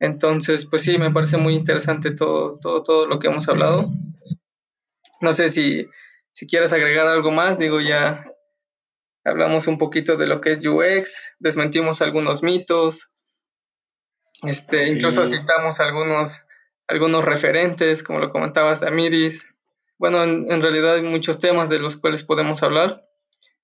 Entonces, 0.00 0.66
pues 0.66 0.82
sí, 0.82 0.98
me 0.98 1.10
parece 1.10 1.38
muy 1.38 1.56
interesante 1.56 2.10
todo, 2.10 2.58
todo, 2.60 2.82
todo 2.82 3.06
lo 3.06 3.18
que 3.18 3.28
hemos 3.28 3.48
hablado. 3.48 3.90
No 5.20 5.32
sé 5.32 5.48
si, 5.48 5.88
si 6.32 6.46
quieres 6.46 6.72
agregar 6.72 7.08
algo 7.08 7.32
más, 7.32 7.58
digo, 7.58 7.80
ya 7.80 8.24
hablamos 9.24 9.66
un 9.66 9.78
poquito 9.78 10.16
de 10.16 10.26
lo 10.26 10.40
que 10.40 10.50
es 10.50 10.64
UX, 10.64 11.36
desmentimos 11.40 12.02
algunos 12.02 12.42
mitos, 12.42 13.12
este, 14.42 14.86
sí. 14.86 14.96
incluso 14.96 15.24
citamos 15.24 15.80
algunos, 15.80 16.46
algunos 16.88 17.24
referentes, 17.24 18.02
como 18.02 18.18
lo 18.18 18.32
comentabas, 18.32 18.82
Amiris. 18.82 19.54
Bueno, 19.98 20.24
en, 20.24 20.50
en, 20.50 20.62
realidad 20.62 20.94
hay 20.94 21.02
muchos 21.02 21.38
temas 21.38 21.68
de 21.68 21.78
los 21.78 21.96
cuales 21.96 22.22
podemos 22.22 22.62
hablar, 22.62 22.96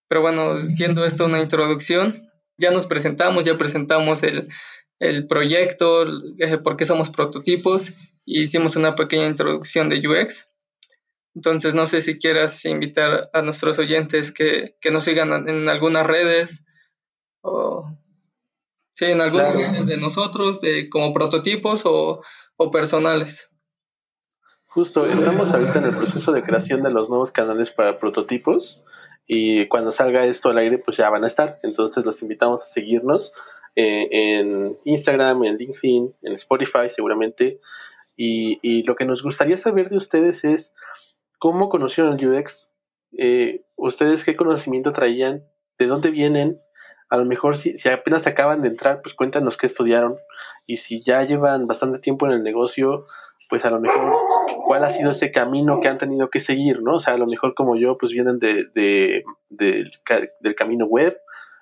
pero 0.09 0.21
bueno, 0.21 0.59
siendo 0.59 1.05
esto 1.05 1.25
una 1.25 1.41
introducción, 1.41 2.31
ya 2.59 2.71
nos 2.71 2.87
presentamos, 2.87 3.45
ya 3.45 3.57
presentamos 3.57 4.23
el, 4.23 4.49
el 4.99 5.27
proyecto, 5.27 6.05
eh, 6.39 6.59
por 6.59 6.77
qué 6.77 6.85
somos 6.85 7.11
prototipos, 7.11 7.93
y 8.27 8.43
hicimos 8.43 8.77
una 8.77 8.95
pequeña 8.95 9.27
introducción 9.27 9.89
de 9.89 10.07
UX. 10.07 10.51
Entonces, 11.35 11.75
no 11.75 11.87
sé 11.87 12.01
si 12.01 12.19
quieras 12.19 12.65
invitar 12.65 13.29
a 13.33 13.43
nuestros 13.43 13.79
oyentes 13.79 14.31
que, 14.31 14.77
que 14.81 14.91
nos 14.91 15.05
sigan 15.05 15.33
en, 15.33 15.49
en 15.49 15.69
algunas 15.69 16.07
redes 16.07 16.65
o 17.41 17.85
sí, 18.93 19.07
en 19.07 19.21
algunas 19.21 19.53
claro. 19.53 19.67
redes 19.67 19.87
de 19.87 19.97
nosotros, 19.97 20.61
de, 20.61 20.89
como 20.89 21.13
prototipos 21.13 21.83
o, 21.85 22.17
o 22.57 22.71
personales. 22.71 23.51
Justo, 24.67 25.07
estamos 25.07 25.51
ahorita 25.51 25.79
en 25.79 25.85
el 25.85 25.97
proceso 25.97 26.33
de 26.33 26.43
creación 26.43 26.83
de 26.83 26.91
los 26.91 27.09
nuevos 27.09 27.31
canales 27.31 27.71
para 27.71 27.97
prototipos 27.97 28.83
y 29.27 29.67
cuando 29.69 29.93
salga 29.93 30.27
esto 30.27 30.51
al 30.51 30.59
aire 30.59 30.79
pues 30.79 30.97
ya 30.97 31.09
van 31.11 31.25
a 31.25 31.29
estar. 31.29 31.61
Entonces 31.63 32.05
los 32.05 32.21
invitamos 32.23 32.63
a 32.63 32.67
seguirnos 32.67 33.33
eh, 33.77 34.09
en 34.11 34.77
Instagram, 34.85 35.45
en 35.45 35.57
LinkedIn, 35.57 36.15
en 36.23 36.33
Spotify 36.33 36.89
seguramente. 36.89 37.61
Y, 38.17 38.59
y, 38.63 38.85
lo 38.85 38.95
que 38.95 39.05
nos 39.05 39.23
gustaría 39.23 39.59
saber 39.59 39.89
de 39.89 39.97
ustedes 39.97 40.45
es 40.45 40.75
cómo 41.39 41.69
conocieron 41.69 42.19
el 42.19 42.29
UX, 42.29 42.73
eh, 43.19 43.65
ustedes 43.77 44.25
qué 44.25 44.37
conocimiento 44.37 44.93
traían, 44.93 45.45
de 45.79 45.87
dónde 45.87 46.11
vienen. 46.11 46.59
A 47.15 47.17
lo 47.17 47.25
mejor 47.25 47.57
si, 47.57 47.77
si 47.77 47.89
apenas 47.89 48.27
acaban 48.27 48.61
de 48.61 48.67
entrar, 48.67 49.01
pues 49.01 49.15
cuéntanos 49.15 49.57
qué 49.57 49.67
estudiaron. 49.67 50.15
Y 50.67 50.79
si 50.79 51.01
ya 51.01 51.23
llevan 51.23 51.65
bastante 51.65 52.01
tiempo 52.01 52.27
en 52.27 52.33
el 52.33 52.43
negocio, 52.43 53.07
pues 53.49 53.65
a 53.65 53.71
lo 53.71 53.79
mejor 53.79 54.13
cuál 54.65 54.83
ha 54.83 54.89
sido 54.89 55.13
ese 55.13 55.31
camino 55.31 55.79
que 55.79 55.87
han 55.87 55.97
tenido 55.97 56.29
que 56.29 56.41
seguir, 56.41 56.83
¿no? 56.83 56.97
O 56.97 56.99
sea, 56.99 57.15
a 57.15 57.19
lo 57.19 57.27
mejor 57.27 57.55
como 57.55 57.77
yo, 57.77 57.97
pues 57.99 58.11
vienen 58.11 58.41
de, 58.41 58.65
de, 58.75 59.23
de, 59.49 59.89
del 60.41 60.55
camino 60.57 60.87
web, 60.87 61.17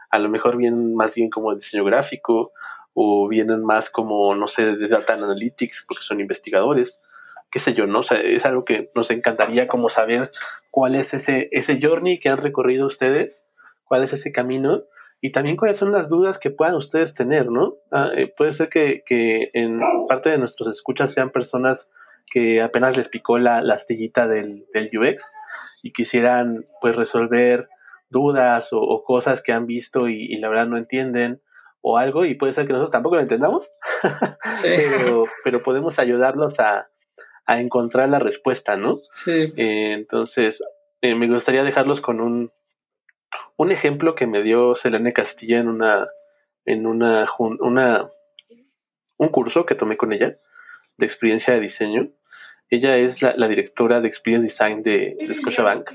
a 0.08 0.18
lo 0.18 0.30
mejor 0.30 0.56
vienen 0.56 0.94
más 0.94 1.14
bien 1.16 1.28
como 1.28 1.54
diseño 1.54 1.84
gráfico, 1.84 2.52
o 2.94 3.28
vienen 3.28 3.62
más 3.62 3.90
como, 3.90 4.34
no 4.34 4.48
sé, 4.48 4.74
de 4.74 4.88
data 4.88 5.12
analytics, 5.12 5.84
porque 5.86 6.02
son 6.02 6.18
investigadores. 6.20 7.02
qué 7.50 7.58
sé 7.58 7.74
yo, 7.74 7.86
¿no? 7.86 7.98
O 7.98 8.02
sea, 8.02 8.20
es 8.20 8.46
algo 8.46 8.64
que 8.64 8.90
nos 8.94 9.10
encantaría 9.10 9.68
como 9.68 9.90
saber 9.90 10.30
cuál 10.70 10.94
es 10.94 11.12
ese, 11.12 11.50
ese 11.52 11.78
journey 11.78 12.18
que 12.20 12.30
han 12.30 12.38
recorrido 12.38 12.86
ustedes, 12.86 13.44
cuál 13.84 14.02
es 14.02 14.14
ese 14.14 14.32
camino 14.32 14.84
y 15.24 15.30
también 15.30 15.56
cuáles 15.56 15.76
son 15.76 15.92
las 15.92 16.08
dudas 16.08 16.40
que 16.40 16.50
puedan 16.50 16.74
ustedes 16.74 17.14
tener, 17.14 17.48
¿no? 17.48 17.76
Ah, 17.92 18.10
eh, 18.16 18.26
puede 18.36 18.52
ser 18.52 18.68
que, 18.68 19.04
que, 19.06 19.50
en 19.54 19.80
parte 20.08 20.30
de 20.30 20.36
nuestros 20.36 20.68
escuchas 20.68 21.12
sean 21.14 21.30
personas 21.30 21.92
que 22.28 22.60
apenas 22.60 22.96
les 22.96 23.08
picó 23.08 23.38
la, 23.38 23.62
la 23.62 23.74
astillita 23.74 24.26
del, 24.26 24.66
del, 24.74 24.90
UX 24.92 25.32
y 25.80 25.92
quisieran 25.92 26.66
pues 26.80 26.96
resolver 26.96 27.68
dudas 28.10 28.72
o, 28.72 28.80
o 28.80 29.04
cosas 29.04 29.42
que 29.42 29.52
han 29.52 29.66
visto 29.66 30.08
y, 30.08 30.24
y, 30.24 30.38
la 30.38 30.48
verdad 30.48 30.66
no 30.66 30.76
entienden 30.76 31.40
o 31.82 31.98
algo 31.98 32.24
y 32.24 32.34
puede 32.34 32.52
ser 32.52 32.66
que 32.66 32.72
nosotros 32.72 32.90
tampoco 32.90 33.14
lo 33.14 33.22
entendamos, 33.22 33.70
sí. 34.50 34.74
pero, 34.98 35.26
pero 35.44 35.62
podemos 35.62 36.00
ayudarlos 36.00 36.58
a, 36.58 36.88
a 37.46 37.60
encontrar 37.60 38.08
la 38.08 38.18
respuesta, 38.18 38.76
¿no? 38.76 38.98
Sí. 39.08 39.38
Eh, 39.56 39.92
entonces, 39.92 40.64
eh, 41.00 41.14
me 41.14 41.28
gustaría 41.28 41.62
dejarlos 41.62 42.00
con 42.00 42.20
un, 42.20 42.50
un 43.56 43.72
ejemplo 43.72 44.14
que 44.14 44.26
me 44.26 44.42
dio 44.42 44.74
Selene 44.74 45.12
Castilla 45.12 45.60
en 45.60 45.68
una, 45.68 46.06
en 46.64 46.86
una, 46.86 47.28
una, 47.38 48.10
un 49.16 49.28
curso 49.28 49.66
que 49.66 49.74
tomé 49.74 49.96
con 49.96 50.12
ella 50.12 50.38
de 50.96 51.06
experiencia 51.06 51.54
de 51.54 51.60
diseño. 51.60 52.10
Ella 52.70 52.96
es 52.96 53.22
la, 53.22 53.34
la 53.36 53.48
directora 53.48 54.00
de 54.00 54.08
Experience 54.08 54.46
Design 54.46 54.82
de, 54.82 55.16
de 55.18 55.34
Scotiabank 55.34 55.92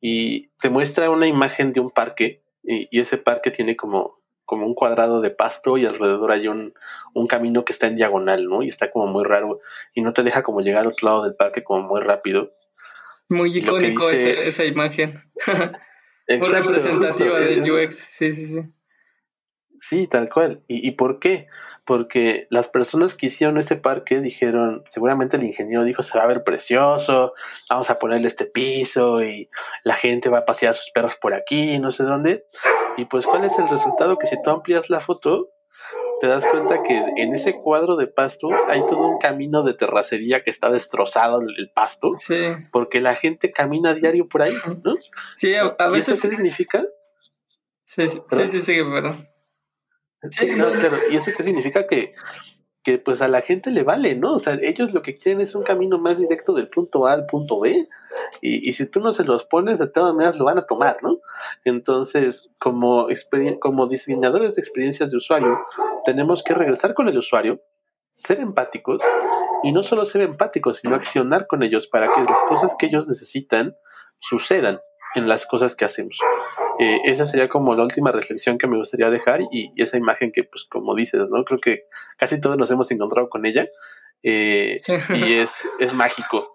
y 0.00 0.48
te 0.58 0.68
muestra 0.68 1.10
una 1.10 1.26
imagen 1.26 1.72
de 1.72 1.80
un 1.80 1.90
parque 1.90 2.42
y, 2.64 2.88
y 2.90 3.00
ese 3.00 3.18
parque 3.18 3.50
tiene 3.50 3.76
como 3.76 4.22
como 4.44 4.66
un 4.66 4.74
cuadrado 4.74 5.22
de 5.22 5.30
pasto 5.30 5.78
y 5.78 5.86
alrededor 5.86 6.30
hay 6.30 6.46
un, 6.46 6.74
un, 7.14 7.26
camino 7.26 7.64
que 7.64 7.72
está 7.72 7.86
en 7.86 7.96
diagonal, 7.96 8.44
¿no? 8.44 8.62
Y 8.62 8.68
está 8.68 8.90
como 8.90 9.06
muy 9.06 9.24
raro 9.24 9.60
y 9.94 10.02
no 10.02 10.12
te 10.12 10.22
deja 10.22 10.42
como 10.42 10.60
llegar 10.60 10.82
al 10.82 10.88
otro 10.88 11.08
lado 11.08 11.22
del 11.22 11.34
parque 11.34 11.64
como 11.64 11.88
muy 11.88 12.02
rápido. 12.02 12.52
Muy 13.30 13.56
icónico 13.56 14.10
dice... 14.10 14.32
esa, 14.32 14.42
esa, 14.42 14.64
imagen. 14.66 15.14
muy 16.38 16.48
representativa 16.48 17.40
del 17.40 17.70
UX, 17.70 17.94
sí, 17.94 18.30
sí, 18.30 18.46
sí. 18.46 18.72
Sí, 19.78 20.06
tal 20.06 20.28
cual. 20.28 20.62
¿Y, 20.68 20.86
¿Y 20.86 20.92
por 20.92 21.18
qué? 21.18 21.48
porque 21.84 22.46
las 22.50 22.68
personas 22.68 23.16
que 23.16 23.26
hicieron 23.26 23.58
ese 23.58 23.76
parque 23.76 24.20
dijeron, 24.20 24.84
seguramente 24.88 25.36
el 25.36 25.44
ingeniero 25.44 25.84
dijo, 25.84 26.02
se 26.02 26.16
va 26.16 26.24
a 26.24 26.28
ver 26.28 26.44
precioso, 26.44 27.34
vamos 27.68 27.90
a 27.90 27.98
ponerle 27.98 28.28
este 28.28 28.46
piso 28.46 29.22
y 29.22 29.50
la 29.82 29.96
gente 29.96 30.28
va 30.28 30.38
a 30.38 30.44
pasear 30.44 30.70
a 30.70 30.74
sus 30.74 30.90
perros 30.92 31.16
por 31.16 31.34
aquí, 31.34 31.78
no 31.78 31.90
sé 31.90 32.04
dónde. 32.04 32.46
Y 32.96 33.06
pues, 33.06 33.26
¿cuál 33.26 33.44
es 33.44 33.58
el 33.58 33.68
resultado? 33.68 34.16
Que 34.16 34.26
si 34.26 34.40
tú 34.42 34.50
amplias 34.50 34.90
la 34.90 35.00
foto, 35.00 35.50
te 36.22 36.28
das 36.28 36.46
cuenta 36.46 36.84
que 36.84 36.96
en 37.16 37.34
ese 37.34 37.54
cuadro 37.54 37.96
de 37.96 38.06
pasto 38.06 38.48
hay 38.68 38.78
todo 38.82 39.08
un 39.08 39.18
camino 39.18 39.64
de 39.64 39.74
terracería 39.74 40.44
que 40.44 40.50
está 40.50 40.70
destrozado 40.70 41.40
el 41.40 41.72
pasto, 41.74 42.12
sí. 42.14 42.36
porque 42.70 43.00
la 43.00 43.16
gente 43.16 43.50
camina 43.50 43.90
a 43.90 43.94
diario 43.94 44.28
por 44.28 44.42
ahí, 44.42 44.52
¿no? 44.84 44.94
Sí, 45.34 45.52
a, 45.56 45.74
a 45.80 45.88
veces... 45.88 46.10
¿Y 46.10 46.12
eso 46.12 46.28
qué 46.28 46.36
significa? 46.36 46.84
Sí, 47.82 48.06
sí, 48.06 48.22
sí, 48.28 48.46
sí, 48.46 48.60
sí, 48.60 48.82
perdón. 48.84 49.28
Sí, 50.30 50.46
no, 50.58 50.70
claro. 50.70 50.96
¿Y 51.10 51.16
eso 51.16 51.24
qué 51.36 51.42
significa? 51.42 51.88
Que, 51.88 52.12
que 52.82 52.98
pues 52.98 53.22
a 53.22 53.28
la 53.28 53.42
gente 53.42 53.70
le 53.70 53.84
vale, 53.84 54.16
¿no? 54.16 54.34
O 54.34 54.38
sea, 54.38 54.58
ellos 54.60 54.92
lo 54.92 55.02
que 55.02 55.16
quieren 55.16 55.40
es 55.40 55.54
un 55.54 55.62
camino 55.62 55.98
más 55.98 56.18
directo 56.18 56.52
del 56.52 56.68
punto 56.68 57.06
A 57.06 57.12
al 57.12 57.26
punto 57.26 57.60
B. 57.60 57.88
Y, 58.40 58.68
y 58.68 58.72
si 58.72 58.86
tú 58.86 59.00
no 59.00 59.12
se 59.12 59.24
los 59.24 59.44
pones, 59.44 59.78
de 59.78 59.88
todas 59.88 60.14
maneras 60.14 60.36
lo 60.36 60.44
van 60.44 60.58
a 60.58 60.66
tomar, 60.66 60.98
¿no? 61.02 61.20
Entonces, 61.64 62.50
como, 62.58 63.06
como 63.60 63.86
diseñadores 63.86 64.56
de 64.56 64.60
experiencias 64.60 65.12
de 65.12 65.18
usuario, 65.18 65.60
tenemos 66.04 66.42
que 66.42 66.54
regresar 66.54 66.94
con 66.94 67.08
el 67.08 67.16
usuario, 67.16 67.60
ser 68.10 68.40
empáticos, 68.40 69.02
y 69.62 69.72
no 69.72 69.82
solo 69.82 70.04
ser 70.04 70.22
empáticos, 70.22 70.78
sino 70.78 70.96
accionar 70.96 71.46
con 71.46 71.62
ellos 71.62 71.86
para 71.86 72.08
que 72.08 72.20
las 72.20 72.38
cosas 72.48 72.74
que 72.78 72.86
ellos 72.86 73.08
necesitan 73.08 73.76
sucedan 74.18 74.80
en 75.14 75.28
las 75.28 75.46
cosas 75.46 75.76
que 75.76 75.84
hacemos. 75.84 76.18
Eh, 76.78 77.00
esa 77.04 77.26
sería 77.26 77.48
como 77.48 77.74
la 77.74 77.82
última 77.82 78.12
reflexión 78.12 78.58
que 78.58 78.66
me 78.66 78.76
gustaría 78.76 79.10
dejar 79.10 79.42
y, 79.50 79.72
y, 79.76 79.82
esa 79.82 79.98
imagen 79.98 80.32
que, 80.32 80.44
pues, 80.44 80.64
como 80.64 80.94
dices, 80.94 81.28
¿no? 81.30 81.44
Creo 81.44 81.60
que 81.60 81.84
casi 82.16 82.40
todos 82.40 82.56
nos 82.56 82.70
hemos 82.70 82.90
encontrado 82.90 83.28
con 83.28 83.46
ella 83.46 83.68
eh, 84.22 84.74
sí. 84.82 84.94
y 85.14 85.34
es, 85.34 85.80
es 85.80 85.94
mágico. 85.94 86.54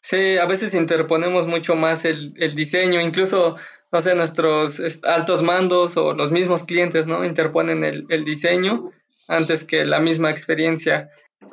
Sí, 0.00 0.38
a 0.38 0.46
veces 0.46 0.74
interponemos 0.74 1.46
mucho 1.46 1.74
más 1.74 2.04
el, 2.04 2.32
el, 2.36 2.54
diseño, 2.54 3.00
incluso, 3.00 3.56
no 3.90 4.00
sé, 4.00 4.14
nuestros 4.14 4.80
altos 5.04 5.42
mandos 5.42 5.96
o 5.96 6.14
los 6.14 6.30
mismos 6.30 6.62
clientes, 6.62 7.08
¿no? 7.08 7.24
Interponen 7.24 7.82
el, 7.82 8.06
el 8.08 8.24
diseño 8.24 8.90
antes 9.26 9.64
que 9.64 9.84
la 9.84 9.98
misma 9.98 10.30
experiencia. 10.30 11.10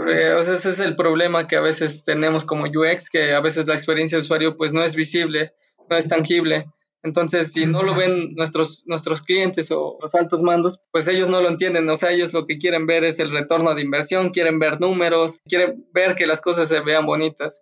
Eh, 0.08 0.34
o 0.38 0.44
sea, 0.44 0.54
ese 0.54 0.70
es 0.70 0.80
el 0.80 0.96
problema 0.96 1.48
que 1.48 1.56
a 1.56 1.62
veces 1.62 2.04
tenemos 2.04 2.46
como 2.46 2.66
UX, 2.66 3.10
que 3.10 3.34
a 3.34 3.42
veces 3.42 3.68
la 3.68 3.74
experiencia 3.74 4.18
de 4.18 4.24
usuario 4.24 4.56
pues 4.56 4.72
no 4.72 4.84
es 4.84 4.96
visible, 4.96 5.54
no 5.94 6.00
es 6.00 6.08
tangible. 6.08 6.66
Entonces, 7.04 7.54
si 7.54 7.68
no 7.68 7.84
lo 7.84 7.94
ven 7.94 8.34
nuestros, 8.34 8.86
nuestros 8.88 9.22
clientes 9.22 9.70
o 9.72 10.00
los 10.02 10.16
altos 10.16 10.42
mandos, 10.42 10.86
pues 10.92 11.08
ellos 11.08 11.30
no 11.30 11.42
lo 11.42 11.50
entienden. 11.50 11.88
O 11.90 11.96
sea, 11.96 12.12
ellos 12.12 12.34
lo 12.34 12.46
que 12.46 12.58
quieren 12.58 12.88
ver 12.88 13.04
es 13.04 13.20
el 13.20 13.32
retorno 13.32 13.76
de 13.76 13.82
inversión, 13.82 14.32
quieren 14.32 14.58
ver 14.58 14.80
números, 14.80 15.40
quieren 15.48 15.86
ver 15.94 16.16
que 16.16 16.26
las 16.26 16.42
cosas 16.42 16.70
se 16.70 16.80
vean 16.80 17.06
bonitas. 17.06 17.62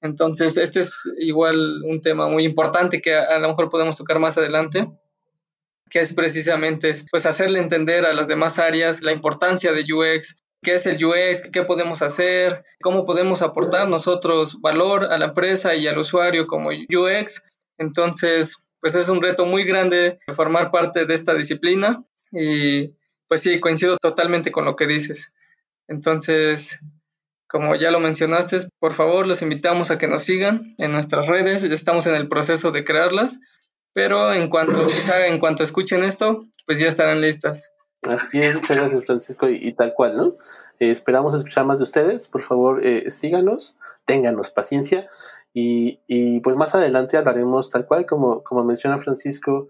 Entonces, 0.00 0.56
este 0.56 0.80
es 0.80 1.08
igual 1.20 1.82
un 1.84 2.00
tema 2.00 2.28
muy 2.28 2.44
importante 2.44 3.00
que 3.00 3.14
a, 3.14 3.24
a 3.36 3.38
lo 3.38 3.48
mejor 3.48 3.68
podemos 3.68 3.96
tocar 3.96 4.18
más 4.18 4.38
adelante, 4.38 4.88
que 5.90 6.00
es 6.00 6.12
precisamente 6.14 6.92
pues 7.10 7.26
hacerle 7.26 7.60
entender 7.60 8.06
a 8.06 8.12
las 8.12 8.26
demás 8.26 8.58
áreas 8.58 9.02
la 9.02 9.12
importancia 9.12 9.72
de 9.72 9.84
UX, 9.92 10.42
qué 10.62 10.74
es 10.74 10.86
el 10.86 11.04
UX, 11.04 11.48
qué 11.52 11.62
podemos 11.62 12.02
hacer, 12.02 12.64
cómo 12.80 13.04
podemos 13.04 13.42
aportar 13.42 13.88
nosotros 13.88 14.60
valor 14.60 15.04
a 15.04 15.18
la 15.18 15.26
empresa 15.26 15.74
y 15.74 15.86
al 15.86 15.98
usuario 15.98 16.46
como 16.46 16.70
UX. 16.70 17.57
Entonces, 17.78 18.68
pues 18.80 18.94
es 18.94 19.08
un 19.08 19.22
reto 19.22 19.46
muy 19.46 19.64
grande 19.64 20.18
formar 20.34 20.70
parte 20.70 21.06
de 21.06 21.14
esta 21.14 21.34
disciplina 21.34 22.04
y 22.32 22.94
pues 23.28 23.42
sí, 23.42 23.60
coincido 23.60 23.96
totalmente 23.96 24.52
con 24.52 24.64
lo 24.64 24.76
que 24.76 24.86
dices. 24.86 25.34
Entonces, 25.86 26.80
como 27.46 27.74
ya 27.76 27.90
lo 27.90 28.00
mencionaste, 28.00 28.68
por 28.78 28.92
favor 28.92 29.26
los 29.26 29.42
invitamos 29.42 29.90
a 29.90 29.98
que 29.98 30.06
nos 30.06 30.22
sigan 30.22 30.62
en 30.78 30.92
nuestras 30.92 31.26
redes, 31.26 31.62
estamos 31.62 32.06
en 32.06 32.14
el 32.14 32.28
proceso 32.28 32.70
de 32.70 32.84
crearlas, 32.84 33.40
pero 33.92 34.32
en 34.32 34.48
cuanto, 34.48 34.86
quizá 34.86 35.26
en 35.26 35.38
cuanto 35.38 35.62
escuchen 35.62 36.04
esto, 36.04 36.44
pues 36.66 36.78
ya 36.78 36.88
estarán 36.88 37.20
listas. 37.20 37.72
Así 38.08 38.40
es, 38.40 38.54
muchas 38.54 38.76
gracias 38.76 39.04
Francisco 39.04 39.48
y, 39.48 39.56
y 39.56 39.72
tal 39.72 39.92
cual, 39.94 40.16
¿no? 40.16 40.36
Eh, 40.78 40.90
esperamos 40.90 41.34
escuchar 41.34 41.64
más 41.64 41.78
de 41.78 41.84
ustedes, 41.84 42.28
por 42.28 42.42
favor 42.42 42.84
eh, 42.86 43.10
síganos, 43.10 43.76
ténganos 44.04 44.50
paciencia 44.50 45.08
y, 45.52 46.00
y, 46.06 46.40
pues 46.40 46.56
más 46.56 46.74
adelante 46.74 47.16
hablaremos 47.16 47.70
tal 47.70 47.86
cual 47.86 48.06
como, 48.06 48.42
como 48.42 48.64
menciona 48.64 48.98
Francisco, 48.98 49.68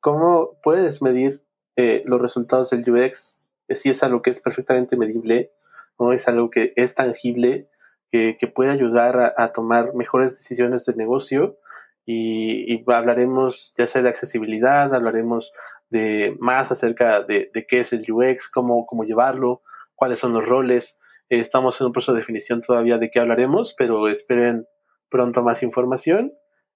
cómo 0.00 0.58
puedes 0.62 1.02
medir 1.02 1.42
eh, 1.76 2.02
los 2.04 2.20
resultados 2.20 2.70
del 2.70 2.88
UX, 2.88 3.38
si 3.68 3.90
es 3.90 4.02
algo 4.02 4.22
que 4.22 4.30
es 4.30 4.40
perfectamente 4.40 4.96
medible, 4.96 5.52
no 5.98 6.12
es 6.12 6.28
algo 6.28 6.50
que 6.50 6.72
es 6.76 6.94
tangible, 6.94 7.68
que, 8.10 8.36
que 8.38 8.46
puede 8.46 8.70
ayudar 8.70 9.34
a, 9.36 9.52
tomar 9.52 9.94
mejores 9.94 10.30
decisiones 10.30 10.86
de 10.86 10.94
negocio 10.94 11.58
y, 12.06 12.82
hablaremos 12.90 13.74
ya 13.76 13.86
sea 13.86 14.02
de 14.02 14.08
accesibilidad, 14.08 14.94
hablaremos 14.94 15.52
de 15.90 16.34
más 16.40 16.72
acerca 16.72 17.22
de, 17.22 17.50
de 17.52 17.66
qué 17.66 17.80
es 17.80 17.92
el 17.92 18.04
UX, 18.10 18.48
cómo, 18.48 18.86
cómo 18.86 19.04
llevarlo, 19.04 19.62
cuáles 19.94 20.18
son 20.18 20.32
los 20.32 20.46
roles. 20.46 20.98
Eh, 21.28 21.38
estamos 21.38 21.80
en 21.80 21.88
un 21.88 21.92
proceso 21.92 22.12
de 22.12 22.20
definición 22.20 22.62
todavía 22.62 22.98
de 22.98 23.10
qué 23.10 23.20
hablaremos, 23.20 23.74
pero 23.76 24.08
esperen 24.08 24.66
pronto 25.08 25.42
más 25.42 25.62
información 25.62 26.34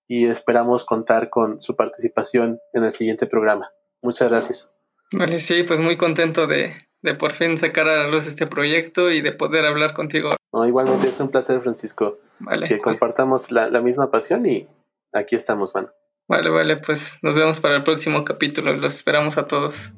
y 0.09 0.27
esperamos 0.27 0.85
contar 0.85 1.31
con 1.31 1.61
su 1.61 1.77
participación 1.77 2.61
en 2.73 2.85
el 2.85 2.91
siguiente 2.91 3.27
programa. 3.27 3.71
Muchas 4.03 4.31
gracias. 4.31 4.71
Vale, 5.13 5.39
sí, 5.39 5.63
pues 5.63 5.81
muy 5.81 5.97
contento 5.97 6.47
de, 6.47 6.75
de 7.03 7.15
por 7.15 7.33
fin 7.33 7.57
sacar 7.57 7.89
a 7.89 7.99
la 7.99 8.09
luz 8.09 8.27
este 8.27 8.47
proyecto 8.47 9.11
y 9.11 9.21
de 9.21 9.33
poder 9.33 9.67
hablar 9.67 9.93
contigo. 9.93 10.35
No, 10.53 10.67
igualmente 10.67 11.09
es 11.09 11.21
un 11.21 11.31
placer, 11.31 11.61
Francisco, 11.61 12.19
vale, 12.41 12.69
que 12.69 12.77
pues, 12.77 12.99
compartamos 12.99 13.51
la, 13.53 13.69
la, 13.69 13.81
misma 13.81 14.11
pasión 14.11 14.45
y 14.47 14.69
aquí 15.13 15.37
estamos, 15.37 15.75
mano. 15.75 15.91
Vale, 16.29 16.51
vale, 16.51 16.77
pues 16.77 17.19
nos 17.23 17.37
vemos 17.37 17.61
para 17.61 17.77
el 17.77 17.83
próximo 17.83 18.25
capítulo. 18.25 18.73
Los 18.75 18.95
esperamos 18.95 19.39
a 19.39 19.47
todos. 19.47 19.93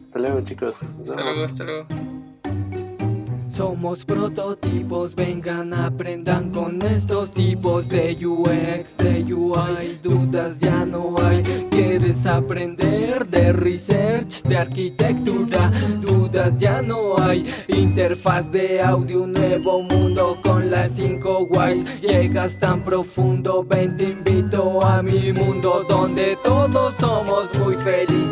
Hasta 0.00 0.18
luego, 0.18 0.40
chicos. 0.42 0.82
Hasta 0.82 1.22
luego, 1.22 1.44
hasta 1.44 1.64
luego. 1.64 2.15
Somos 3.48 4.04
prototipos, 4.04 5.14
vengan, 5.14 5.72
aprendan 5.72 6.50
con 6.50 6.82
estos 6.82 7.30
tipos 7.30 7.88
de 7.88 8.16
UX, 8.26 8.96
de 8.96 9.32
UI, 9.32 9.98
dudas 10.02 10.58
ya 10.58 10.84
no 10.84 11.14
hay. 11.18 11.42
¿Quieres 11.70 12.26
aprender 12.26 13.26
de 13.28 13.52
research, 13.52 14.42
de 14.42 14.58
arquitectura? 14.58 15.70
Dudas 16.00 16.58
ya 16.58 16.82
no 16.82 17.16
hay. 17.18 17.46
Interfaz 17.68 18.50
de 18.50 18.82
audio, 18.82 19.26
nuevo 19.26 19.80
mundo 19.80 20.38
con 20.42 20.70
las 20.70 20.92
5 20.92 21.46
guays. 21.46 22.00
Llegas 22.00 22.58
tan 22.58 22.82
profundo, 22.82 23.64
ven, 23.64 23.96
te 23.96 24.04
invito 24.04 24.84
a 24.84 25.02
mi 25.02 25.32
mundo 25.32 25.86
donde 25.88 26.36
todos 26.42 26.94
somos 26.96 27.54
muy 27.58 27.76
felices. 27.76 28.25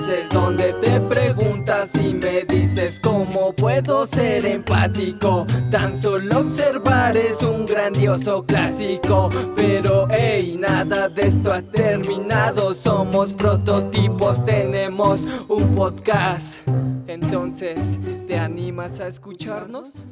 Puedo 3.83 4.07
ser 4.07 4.47
empático. 4.47 5.47
Tan 5.71 6.01
solo 6.01 6.41
observar 6.41 7.17
es 7.17 7.43
un 7.43 7.67
grandioso 7.67 8.45
clásico. 8.45 9.29
Pero 9.57 10.07
hey, 10.11 10.57
nada 10.59 11.09
de 11.09 11.27
esto 11.27 11.53
ha 11.53 11.63
terminado. 11.63 12.73
Somos 12.75 13.33
prototipos, 13.33 14.45
tenemos 14.45 15.21
un 15.49 15.75
podcast. 15.75 16.59
Entonces, 17.09 17.99
¿te 18.27 18.39
animas 18.39 19.01
a 19.01 19.09
escucharnos? 19.09 20.05